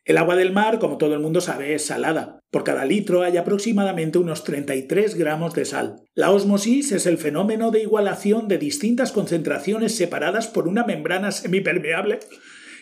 El 0.06 0.18
agua 0.18 0.36
del 0.36 0.52
mar, 0.52 0.78
como 0.78 0.98
todo 0.98 1.14
el 1.14 1.20
mundo 1.20 1.40
sabe, 1.40 1.74
es 1.74 1.86
salada. 1.86 2.38
Por 2.52 2.62
cada 2.62 2.84
litro 2.84 3.22
hay 3.22 3.36
aproximadamente 3.38 4.18
unos 4.18 4.44
33 4.44 5.16
gramos 5.16 5.52
de 5.52 5.64
sal. 5.64 5.96
La 6.14 6.30
osmosis 6.30 6.92
es 6.92 7.06
el 7.06 7.18
fenómeno 7.18 7.72
de 7.72 7.82
igualación 7.82 8.46
de 8.46 8.56
distintas 8.56 9.10
concentraciones 9.10 9.96
separadas 9.96 10.46
por 10.46 10.68
una 10.68 10.84
membrana 10.84 11.32
semipermeable. 11.32 12.20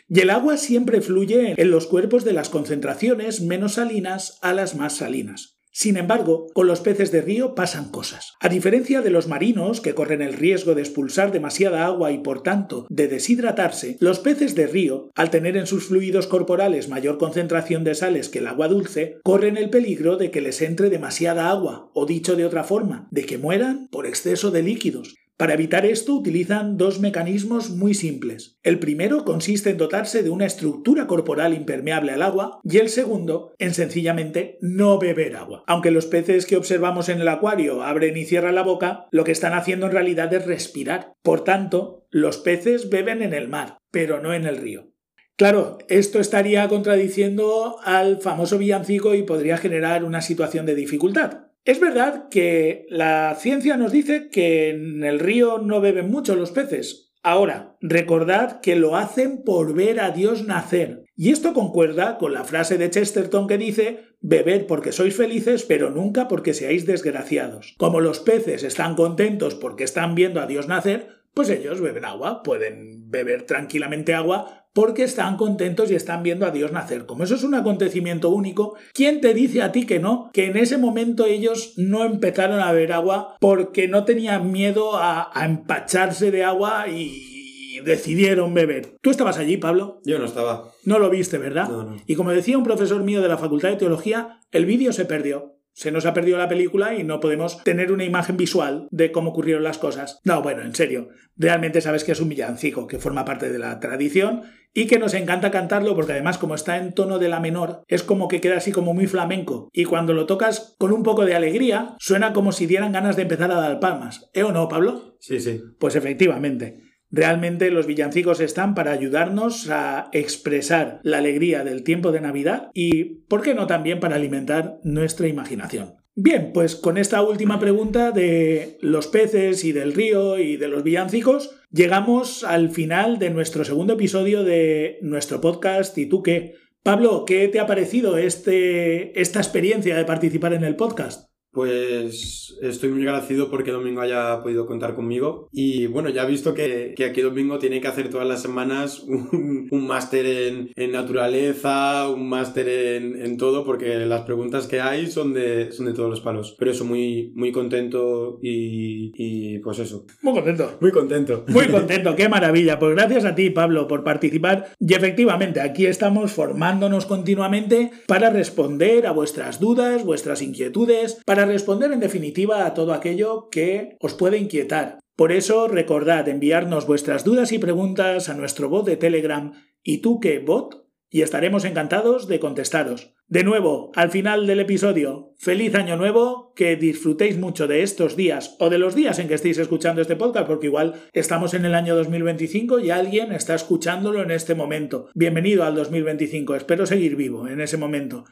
Y 0.07 0.21
el 0.21 0.29
agua 0.29 0.59
siempre 0.59 1.01
fluye 1.01 1.55
en 1.57 1.71
los 1.71 1.87
cuerpos 1.87 2.27
de 2.27 2.35
las 2.35 2.51
concentraciones 2.51 3.41
menos 3.41 3.73
salinas 3.73 4.39
a 4.43 4.53
las 4.53 4.75
más 4.75 4.95
salinas. 4.97 5.57
Sin 5.77 5.97
embargo, 5.97 6.47
con 6.55 6.69
los 6.69 6.79
peces 6.79 7.11
de 7.11 7.21
río 7.21 7.57
pasan 7.57 7.91
cosas. 7.91 8.35
A 8.39 8.49
diferencia 8.49 9.03
de 9.03 9.11
los 9.11 9.27
marinos, 9.27 9.81
que 9.81 9.93
corren 9.93 10.23
el 10.23 10.35
riesgo 10.35 10.77
de 10.77 10.83
expulsar 10.83 11.33
demasiada 11.33 11.85
agua 11.85 12.13
y 12.13 12.19
por 12.19 12.45
tanto 12.45 12.87
de 12.91 13.09
deshidratarse, 13.09 13.97
los 13.99 14.21
peces 14.21 14.55
de 14.55 14.69
río, 14.69 15.11
al 15.17 15.31
tener 15.31 15.57
en 15.57 15.67
sus 15.67 15.89
fluidos 15.89 16.29
corporales 16.29 16.89
mayor 16.89 17.19
concentración 17.19 17.83
de 17.83 17.97
sales 17.97 18.29
que 18.29 18.39
el 18.39 18.47
agua 18.47 18.69
dulce, 18.69 19.19
corren 19.25 19.57
el 19.57 19.69
peligro 19.69 20.17
de 20.17 20.31
que 20.31 20.41
les 20.41 20.63
entre 20.63 20.91
demasiada 20.91 21.51
agua, 21.51 21.91
o 21.93 22.07
dicho 22.07 22.37
de 22.37 22.45
otra 22.45 22.63
forma, 22.63 23.09
de 23.11 23.27
que 23.27 23.39
mueran 23.39 23.89
por 23.89 24.07
exceso 24.07 24.53
de 24.53 24.63
líquidos. 24.63 25.17
Para 25.37 25.55
evitar 25.55 25.85
esto 25.85 26.15
utilizan 26.15 26.77
dos 26.77 27.01
mecanismos 27.01 27.71
muy 27.71 27.95
simples. 27.95 28.57
El 28.63 28.79
primero 28.79 29.25
consiste 29.25 29.71
en 29.71 29.79
dotarse 29.79 30.23
de 30.23 30.31
una 30.31 30.47
estructura 30.47 31.09
corporal 31.09 31.55
impermeable 31.55 32.13
al 32.13 32.23
agua 32.23 32.61
y 32.63 32.79
el 32.79 32.89
segundo 32.89 33.53
en 33.59 33.75
sencillamente 33.75 34.59
no 34.61 35.01
beber 35.01 35.35
agua. 35.35 35.65
Aunque 35.67 35.91
los 35.91 36.07
peces 36.07 36.47
que 36.47 36.57
observamos 36.57 37.09
en 37.09 37.21
el 37.21 37.27
acuario 37.27 37.83
abren 37.83 38.17
y 38.17 38.25
cierran 38.27 38.55
la 38.55 38.63
boca, 38.63 39.07
lo 39.11 39.25
que 39.25 39.33
están 39.33 39.55
haciendo 39.55 39.87
en 39.87 39.93
realidad 39.93 40.33
es 40.33 40.47
respirar. 40.47 41.15
Por 41.23 41.43
tanto, 41.43 42.07
los 42.11 42.39
peces 42.39 42.89
beben 42.89 43.21
en 43.21 43.35
el 43.35 43.49
mar, 43.49 43.79
pero 43.91 44.21
no 44.21 44.35
en 44.35 44.47
el 44.47 44.59
río. 44.59 44.95
Claro, 45.37 45.79
esto 45.89 46.21
estaría 46.21 46.69
contradiciendo 46.69 47.81
al 47.83 48.21
famoso 48.21 48.57
villancico 48.57 49.17
y 49.17 49.25
podría 49.25 49.57
generar 49.57 50.05
una 50.05 50.21
situación 50.21 50.65
de 50.65 50.77
dificultad. 50.77 51.44
Es 51.65 51.81
verdad 51.81 52.29
que 52.29 52.85
la 52.91 53.35
ciencia 53.41 53.79
nos 53.79 53.91
dice 53.91 54.29
que 54.29 54.69
en 54.69 55.03
el 55.03 55.19
río 55.19 55.59
no 55.59 55.81
beben 55.81 56.11
mucho 56.11 56.35
los 56.35 56.51
peces. 56.51 57.15
Ahora, 57.23 57.79
recordad 57.81 58.61
que 58.61 58.77
lo 58.77 58.97
hacen 58.97 59.45
por 59.45 59.73
ver 59.73 59.99
a 59.99 60.11
Dios 60.11 60.45
nacer. 60.45 61.07
Y 61.17 61.31
esto 61.31 61.55
concuerda 61.55 62.19
con 62.19 62.35
la 62.35 62.45
frase 62.45 62.77
de 62.77 62.91
Chesterton 62.91 63.47
que 63.47 63.57
dice 63.57 64.01
Bebed 64.21 64.67
porque 64.67 64.93
sois 64.93 65.17
felices, 65.17 65.65
pero 65.65 65.89
nunca 65.89 66.29
porque 66.29 66.53
seáis 66.53 66.85
desgraciados. 66.85 67.75
Como 67.79 68.01
los 68.01 68.21
peces 68.21 68.63
están 68.63 68.95
contentos 68.95 69.55
porque 69.55 69.85
están 69.85 70.15
viendo 70.15 70.43
a 70.43 70.47
Dios 70.47 70.69
nacer, 70.69 71.24
pues 71.35 71.51
ellos 71.51 71.81
beben 71.81 72.05
agua, 72.05 72.43
pueden 72.43 73.11
beber 73.11 73.43
tranquilamente 73.43 74.15
agua 74.15 74.65
porque 74.73 75.05
están 75.05 75.37
contentos 75.37 75.91
y 75.91 75.95
están 75.95 76.23
viendo 76.23 76.47
a 76.47 76.51
Dios 76.51 76.73
nacer. 76.73 77.07
Como 77.07 77.25
eso 77.25 77.37
es 77.37 77.45
un 77.45 77.55
acontecimiento 77.55 78.31
único, 78.31 78.77
¿quién 78.93 79.21
te 79.21 79.33
dice 79.33 79.63
a 79.63 79.71
ti 79.71 79.87
que 79.87 80.01
no? 80.01 80.31
Que 80.33 80.47
en 80.47 80.57
ese 80.57 80.79
momento 80.79 81.27
ellos 81.27 81.75
no 81.77 82.05
empezaron 82.05 82.61
a 82.61 82.73
beber 82.73 82.93
agua 82.93 83.37
porque 83.41 83.87
no 83.87 84.05
tenían 84.05 84.51
miedo 84.51 84.97
a, 84.97 85.31
a 85.33 85.45
empacharse 85.45 86.33
de 86.33 86.43
agua 86.45 86.89
y 86.89 87.81
decidieron 87.85 88.55
beber. 88.55 88.97
¿Tú 89.01 89.11
estabas 89.11 89.39
allí, 89.39 89.57
Pablo? 89.57 90.01
Yo 90.05 90.19
no 90.19 90.25
estaba. 90.25 90.71
No 90.85 90.99
lo 90.99 91.11
viste, 91.11 91.39
¿verdad? 91.39 91.69
No, 91.69 91.85
no. 91.85 91.97
Y 92.07 92.15
como 92.15 92.31
decía 92.31 92.59
un 92.59 92.65
profesor 92.65 93.03
mío 93.03 93.23
de 93.23 93.29
la 93.29 93.39
Facultad 93.39 93.71
de 93.71 93.77
Teología, 93.77 94.41
el 94.51 94.67
vídeo 94.67 94.93
se 94.93 95.05
perdió. 95.05 95.54
Se 95.75 95.91
nos 95.91 96.07
ha 96.07 96.15
perdido 96.15 96.39
la 96.39 96.49
película 96.49 96.95
y 96.95 97.03
no 97.03 97.19
podemos 97.19 97.63
tener 97.65 97.91
una 97.91 98.05
imagen 98.05 98.37
visual 98.37 98.87
de 98.93 99.11
cómo 99.11 99.31
ocurrieron 99.31 99.65
las 99.65 99.79
cosas. 99.79 100.21
No, 100.25 100.41
bueno, 100.41 100.63
en 100.63 100.73
serio, 100.73 101.09
realmente 101.37 101.81
sabes 101.81 102.05
que 102.05 102.13
es 102.13 102.21
un 102.21 102.29
villancico, 102.29 102.87
que 102.87 103.01
forma 103.01 103.25
parte 103.25 103.51
de 103.51 103.59
la 103.59 103.81
tradición 103.81 104.43
y 104.73 104.87
que 104.87 105.01
nos 105.01 105.15
encanta 105.15 105.51
cantarlo 105.51 105.97
porque 105.97 106.13
además 106.13 106.39
como 106.39 106.55
está 106.55 106.77
en 106.77 106.95
tono 106.95 107.19
de 107.19 107.29
la 107.29 107.41
menor, 107.41 107.83
es 107.89 108.05
como 108.05 108.29
que 108.29 108.41
queda 108.41 108.57
así 108.57 108.71
como 108.71 108.95
muy 108.95 109.09
flamenco 109.09 109.69
y 109.73 109.85
cuando 109.85 110.15
lo 110.15 110.27
tocas 110.27 110.77
con 110.79 110.93
un 110.93 111.03
poco 111.03 111.25
de 111.25 111.35
alegría, 111.35 111.97
suena 111.99 112.33
como 112.33 112.53
si 112.53 112.67
dieran 112.67 112.93
ganas 112.93 113.17
de 113.17 113.23
empezar 113.23 113.51
a 113.51 113.61
dar 113.61 113.81
palmas. 113.81 114.31
¿Eh 114.33 114.45
o 114.45 114.53
no, 114.53 114.69
Pablo? 114.69 115.17
Sí, 115.19 115.41
sí. 115.41 115.61
Pues 115.81 115.97
efectivamente. 115.97 116.94
Realmente 117.11 117.71
los 117.71 117.87
villancicos 117.87 118.41
están 118.41 118.75
para 118.75 118.93
ayudarnos 118.93 119.71
a 119.71 120.09
expresar 120.13 121.01
la 121.03 121.19
alegría 121.19 121.65
del 121.65 121.85
tiempo 121.85 122.13
de 122.13 122.21
Navidad 122.21 122.71
y, 122.75 123.05
¿por 123.29 123.43
qué 123.43 123.55
no 123.55 123.67
también 123.67 124.01
para 124.01 124.17
alimentar 124.17 124.79
nuestra 124.83 125.29
imaginación? 125.29 125.95
Bien, 126.17 126.53
pues 126.53 126.77
con 126.77 126.97
esta 126.97 127.23
última 127.23 127.59
pregunta 127.59 128.13
de 128.13 128.79
los 128.81 129.09
peces 129.09 129.65
y 129.65 129.73
del 129.73 129.93
río 129.93 130.39
y 130.39 130.57
de 130.57 130.69
los 130.69 130.85
villancicos, 130.85 131.57
llegamos 131.73 132.45
al 132.45 132.71
final 132.71 133.19
de 133.19 133.31
nuestro 133.31 133.65
segundo 133.65 133.95
episodio 133.95 134.45
de 134.45 134.99
nuestro 135.03 135.41
podcast 135.41 135.99
¿Y 135.99 136.07
tú 136.07 136.23
qué? 136.23 136.55
Pablo, 136.85 137.25
¿qué 137.25 137.49
te 137.49 137.59
ha 137.59 137.67
parecido 137.67 138.17
este, 138.17 139.21
esta 139.21 139.41
experiencia 139.41 139.97
de 139.97 140.05
participar 140.05 140.53
en 140.53 140.65
el 140.65 140.77
podcast? 140.77 141.34
Pues 141.55 142.57
estoy 142.61 142.91
muy 142.91 143.03
agradecido 143.03 143.49
porque 143.49 143.71
Domingo 143.71 144.01
haya 144.01 144.43
podido 144.43 144.67
contar 144.67 144.95
conmigo. 144.95 145.49
Y 145.53 145.87
bueno, 145.87 146.09
ya 146.09 146.25
he 146.25 146.27
visto 146.27 146.53
que, 146.53 146.95
que 146.97 147.05
aquí 147.05 147.21
Domingo 147.21 147.59
tiene 147.59 147.81
que 147.81 147.89
hacer 147.89 148.11
todas 148.11 148.27
las 148.27 148.43
semanas 148.43 149.01
un, 149.07 149.69
un 149.71 149.87
máster 149.87 150.27
en, 150.27 150.71
en, 150.75 150.93
naturaleza, 150.93 152.09
un 152.09 152.29
máster 152.29 152.69
en, 152.69 153.25
en, 153.25 153.37
todo, 153.37 153.65
porque 153.65 153.99
las 154.07 154.23
preguntas 154.23 154.67
que 154.67 154.81
hay 154.81 155.07
son 155.07 155.33
de, 155.33 155.71
son 155.73 155.87
de 155.87 155.93
todos 155.93 156.11
los 156.11 156.21
palos. 156.21 156.57
Pero 156.59 156.73
eso, 156.73 156.85
muy, 156.85 157.33
muy 157.35 157.53
contento 157.53 158.39
y, 158.43 159.13
y 159.17 159.59
pues 159.61 159.79
eso. 159.79 160.07
Muy 160.23 160.35
contento. 160.35 160.77
Muy 160.81 160.91
contento. 160.91 161.45
Muy 161.49 161.69
contento, 161.69 162.17
qué 162.17 162.29
maravilla. 162.29 162.79
Pues 162.79 162.97
gracias 162.97 163.25
a 163.25 163.35
ti, 163.35 163.51
Pablo, 163.51 163.87
por 163.87 164.03
participar. 164.03 164.73
Y 164.81 164.95
efectivamente, 164.95 165.61
aquí 165.61 165.87
estamos 165.87 166.33
formándonos 166.33 167.07
continuamente 167.07 167.93
para 168.07 168.31
responder 168.31 169.07
a 169.07 169.13
vuestras 169.13 169.61
dudas, 169.61 170.05
vuestras 170.05 170.43
inquietudes, 170.43 171.21
responder 171.47 171.93
en 171.93 172.01
definitiva 172.01 172.67
a 172.67 172.75
todo 172.75 172.93
aquello 172.93 173.49
que 173.51 173.97
os 174.01 174.15
puede 174.15 174.39
inquietar. 174.39 174.99
Por 175.17 175.33
eso 175.33 175.69
recordad 175.69 176.29
enviarnos 176.29 176.87
vuestras 176.87 177.25
dudas 177.25 177.53
y 177.53 177.59
preguntas 177.59 178.29
a 178.29 178.35
nuestro 178.35 178.69
bot 178.69 178.87
de 178.87 178.97
Telegram 178.97 179.53
y 179.83 179.99
tú 179.99 180.19
que 180.19 180.41
bot 180.41 180.85
y 181.15 181.23
estaremos 181.23 181.65
encantados 181.65 182.27
de 182.27 182.41
contestaros. 182.41 183.15
De 183.29 183.45
nuevo, 183.45 183.93
al 183.95 184.11
final 184.11 184.49
del 184.49 184.59
episodio, 184.59 185.33
feliz 185.39 185.75
año 185.77 185.97
nuevo, 185.97 186.53
que 186.57 186.75
disfrutéis 186.75 187.39
mucho 187.39 187.69
de 187.69 187.83
estos 187.83 188.17
días 188.17 188.57
o 188.59 188.69
de 188.69 188.79
los 188.79 188.97
días 188.97 189.21
en 189.21 189.29
que 189.29 189.35
estéis 189.35 189.59
escuchando 189.59 190.03
este 190.03 190.17
podcast, 190.17 190.49
porque 190.49 190.67
igual 190.67 190.95
estamos 191.13 191.55
en 191.55 191.65
el 191.65 191.77
año 191.77 191.95
2025 191.95 192.81
y 192.81 192.91
alguien 192.91 193.31
está 193.31 193.55
escuchándolo 193.55 194.23
en 194.23 194.33
este 194.33 194.57
momento. 194.57 195.09
Bienvenido 195.15 195.63
al 195.63 195.77
2025, 195.77 196.57
espero 196.57 196.85
seguir 196.85 197.15
vivo 197.15 197.47
en 197.47 197.61
ese 197.61 197.77
momento. 197.77 198.25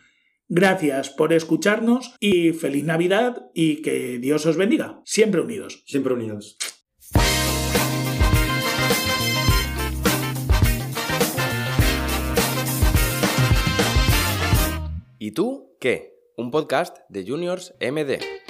Gracias 0.48 1.10
por 1.10 1.32
escucharnos 1.32 2.14
y 2.20 2.52
feliz 2.52 2.84
Navidad 2.84 3.46
y 3.54 3.82
que 3.82 4.18
Dios 4.18 4.46
os 4.46 4.56
bendiga. 4.56 5.00
Siempre 5.04 5.40
unidos. 5.40 5.82
Siempre 5.86 6.14
unidos. 6.14 6.58
¿Y 15.18 15.30
tú 15.30 15.76
qué? 15.80 16.16
Un 16.36 16.50
podcast 16.50 16.98
de 17.08 17.24
Juniors 17.24 17.74
MD. 17.80 18.41